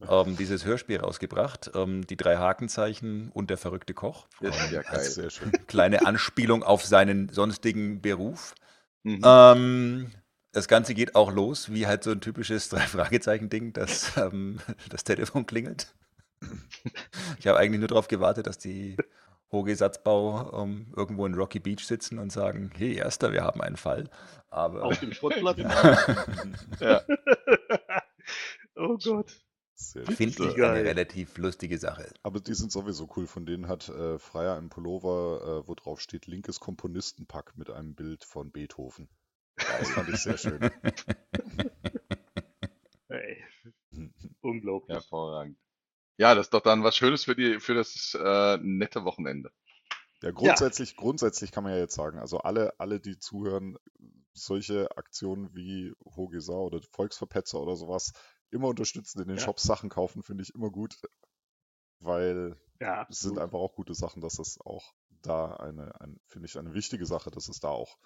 ähm, 0.10 0.36
dieses 0.38 0.65
Hörspiel 0.65 1.00
rausgebracht, 1.00 1.72
ähm, 1.76 2.06
die 2.08 2.18
drei 2.18 2.38
Hakenzeichen 2.38 3.30
und 3.34 3.50
der 3.50 3.58
verrückte 3.58 3.94
Koch. 3.94 4.28
Das 4.41 4.56
ist 4.58 4.72
ja 4.72 4.80
Ähm, 4.82 4.86
geil. 4.91 5.00
Sehr 5.04 5.30
schön. 5.30 5.52
kleine 5.68 6.06
Anspielung 6.06 6.63
auf 6.63 6.86
seinen 6.86 7.30
sonstigen 7.30 8.02
Beruf. 8.02 8.56
Mhm. 9.04 9.22
Ähm, 9.24 10.12
das 10.52 10.68
Ganze 10.68 10.94
geht 10.94 11.15
auch 11.15 11.32
los, 11.32 11.72
wie 11.72 11.86
halt 11.88 12.04
so 12.04 12.12
ein 12.12 12.22
typisches 12.22 12.70
Drei-Fragezeichen-Ding, 12.70 13.74
dass 13.74 14.15
ähm, 14.18 14.60
das 14.89 15.04
Telefon 15.04 15.46
klingelt. 15.46 15.94
Ich 17.39 17.48
habe 17.48 17.58
eigentlich 17.60 17.80
nur 17.80 17.88
darauf 17.88 18.08
gewartet, 18.08 18.48
dass 18.48 18.58
die 18.58 18.98
Hoge 19.52 19.76
Satzbau 19.76 20.63
ähm, 20.63 20.91
irgendwo 20.96 21.26
in 21.26 21.34
Rocky 21.36 21.60
Beach 21.60 21.86
sitzen 21.86 22.20
und 22.20 22.32
sagen, 22.32 22.72
hey 22.78 22.96
Erster, 22.96 23.32
wir 23.32 23.44
haben 23.44 23.62
einen 23.62 23.78
Fall. 23.78 24.10
Aber 24.50 24.84
Auf 24.84 25.00
dem 25.00 25.13
Schrottplatz. 25.13 25.58
Ja. 26.80 27.02
oh 28.76 28.98
Gott. 28.98 29.32
Sehr 29.78 30.06
finde 30.06 30.48
ich 30.48 30.56
geil. 30.56 30.72
eine 30.72 30.86
relativ 30.86 31.38
lustige 31.38 31.78
Sache. 31.78 32.10
Aber 32.24 32.40
die 32.40 32.54
sind 32.54 32.72
sowieso 32.72 33.10
cool. 33.16 33.28
Von 33.28 33.46
denen 33.46 33.68
hat 33.68 33.90
äh, 33.90 34.18
Freier 34.18 34.56
ein 34.56 34.70
Pullover, 34.70 35.64
äh, 35.64 35.68
wo 35.68 35.76
drauf 35.76 36.00
steht 36.00 36.28
linkes 36.28 36.62
Komponistenpack 36.62 37.58
mit 37.58 37.70
einem 37.70 37.94
Bild 37.94 38.24
von 38.24 38.52
Beethoven. 38.52 39.10
Das 39.58 39.90
fand 39.92 40.10
ich 40.10 40.18
sehr 40.18 40.38
schön. 40.38 40.60
Ey, 43.10 43.44
unglaublich. 44.42 44.96
Hervorragend. 44.96 45.58
Ja, 46.18 46.34
das 46.36 46.48
ist 46.48 46.54
doch 46.54 46.62
dann 46.62 46.84
was 46.84 46.96
Schönes 46.96 47.26
für 47.26 47.36
die, 47.36 47.60
für 47.60 47.74
das 47.74 48.18
äh, 48.20 48.58
nette 48.62 49.04
Wochenende. 49.04 49.52
Ja, 50.22 50.32
grundsätzlich, 50.32 50.96
grundsätzlich 50.96 51.52
kann 51.52 51.66
man 51.66 51.74
ja 51.74 51.80
jetzt 51.80 51.96
sagen, 51.96 52.20
also 52.20 52.40
alle, 52.40 52.80
alle, 52.80 53.02
die 53.02 53.20
zuhören, 53.20 53.78
solche 54.34 54.98
Aktionen 54.98 55.54
wie 55.54 55.94
Hogesar 56.16 56.62
oder 56.62 56.82
Volksverpetzer 56.92 57.60
oder 57.60 57.76
sowas 57.76 58.14
immer 58.51 58.67
unterstützen, 58.69 59.21
in 59.21 59.27
den 59.27 59.38
Ja. 59.38 59.43
Shops 59.43 59.63
Sachen 59.63 59.89
kaufen, 59.89 60.23
finde 60.23 60.43
ich 60.43 60.53
immer 60.53 60.69
gut, 60.69 60.97
weil 61.99 62.55
Ja, 62.79 63.05
es 63.10 63.19
sind 63.19 63.39
einfach 63.39 63.60
auch 63.60 63.73
gute 63.75 63.93
Sachen, 63.93 64.21
dass 64.21 64.39
es 64.39 64.60
auch 64.62 64.93
da 65.21 65.55
eine, 65.55 65.99
ein, 66.01 66.19
finde 66.27 66.47
ich, 66.47 66.58
eine 66.58 66.73
wichtige 66.73 67.05
Sache, 67.05 67.31
dass 67.31 67.47
es 67.47 67.60
da 67.60 67.69
auch 67.69 67.97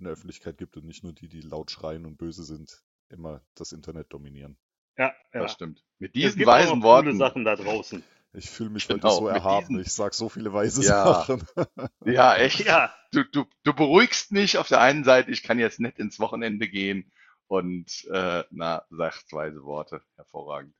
eine 0.00 0.10
Öffentlichkeit 0.10 0.58
gibt 0.58 0.76
und 0.76 0.86
nicht 0.86 1.04
nur 1.04 1.12
die, 1.12 1.28
die 1.28 1.40
laut 1.40 1.70
schreien 1.70 2.04
und 2.06 2.16
böse 2.16 2.42
sind, 2.44 2.82
immer 3.10 3.42
das 3.54 3.72
Internet 3.72 4.12
dominieren. 4.12 4.56
Ja, 4.96 5.12
ja. 5.32 5.40
Das 5.42 5.52
stimmt. 5.52 5.84
Mit 5.98 6.10
Es 6.16 6.20
diesen 6.22 6.38
gibt 6.38 6.48
auch 6.48 6.54
noch 6.54 6.60
weisen 6.60 6.80
coole 6.80 6.82
Worten. 6.82 7.18
Sachen 7.18 7.44
da 7.44 7.56
draußen. 7.56 8.02
Ich 8.32 8.50
fühle 8.50 8.70
mich 8.70 8.88
Genau, 8.88 9.02
heute 9.04 9.14
so 9.14 9.28
erhaben. 9.28 9.66
diesen- 9.68 9.80
Ich 9.82 9.92
sag 9.92 10.14
so 10.14 10.28
viele 10.28 10.52
weise 10.52 10.82
Ja. 10.82 11.04
Sachen. 11.04 11.46
Ja, 12.04 12.34
echt. 12.36 12.60
Ja, 12.60 12.92
Du, 13.12 13.22
du, 13.22 13.44
du 13.62 13.72
beruhigst 13.72 14.32
mich 14.32 14.58
auf 14.58 14.66
der 14.66 14.80
einen 14.80 15.04
Seite, 15.04 15.30
ich 15.30 15.44
kann 15.44 15.60
jetzt 15.60 15.78
nett 15.78 16.00
ins 16.00 16.18
Wochenende 16.18 16.66
gehen 16.68 17.12
und 17.48 18.04
äh, 18.10 18.44
na, 18.50 18.84
sagst 18.90 19.32
weise 19.32 19.62
Worte. 19.64 20.02
Hervorragend. 20.16 20.74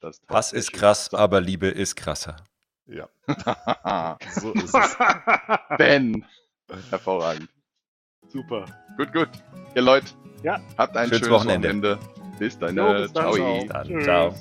Das 0.00 0.18
ist 0.18 0.28
Hass 0.28 0.52
ist 0.52 0.72
krass, 0.72 1.06
so. 1.06 1.16
aber 1.16 1.40
Liebe 1.40 1.68
ist 1.68 1.94
krasser. 1.96 2.36
Ja, 2.86 3.08
so 4.34 4.52
ist 4.52 4.74
es. 4.74 4.96
Ben. 5.78 6.24
Hervorragend. 6.90 7.48
Super. 8.28 8.64
Gut, 8.96 9.12
gut. 9.12 9.28
Ihr 9.74 9.82
Leute, 9.82 10.08
Ja. 10.42 10.60
habt 10.76 10.96
ein 10.96 11.08
Schönes 11.08 11.20
schönes 11.26 11.32
Wochenende. 11.34 11.68
Wochenende. 11.98 12.38
Bis 12.38 12.58
dann. 12.58 12.76
Jo, 12.76 12.92
bis 12.94 13.12
dann. 13.12 13.32
Ciao. 13.32 13.66
Dann, 13.68 14.02
ciao. 14.02 14.34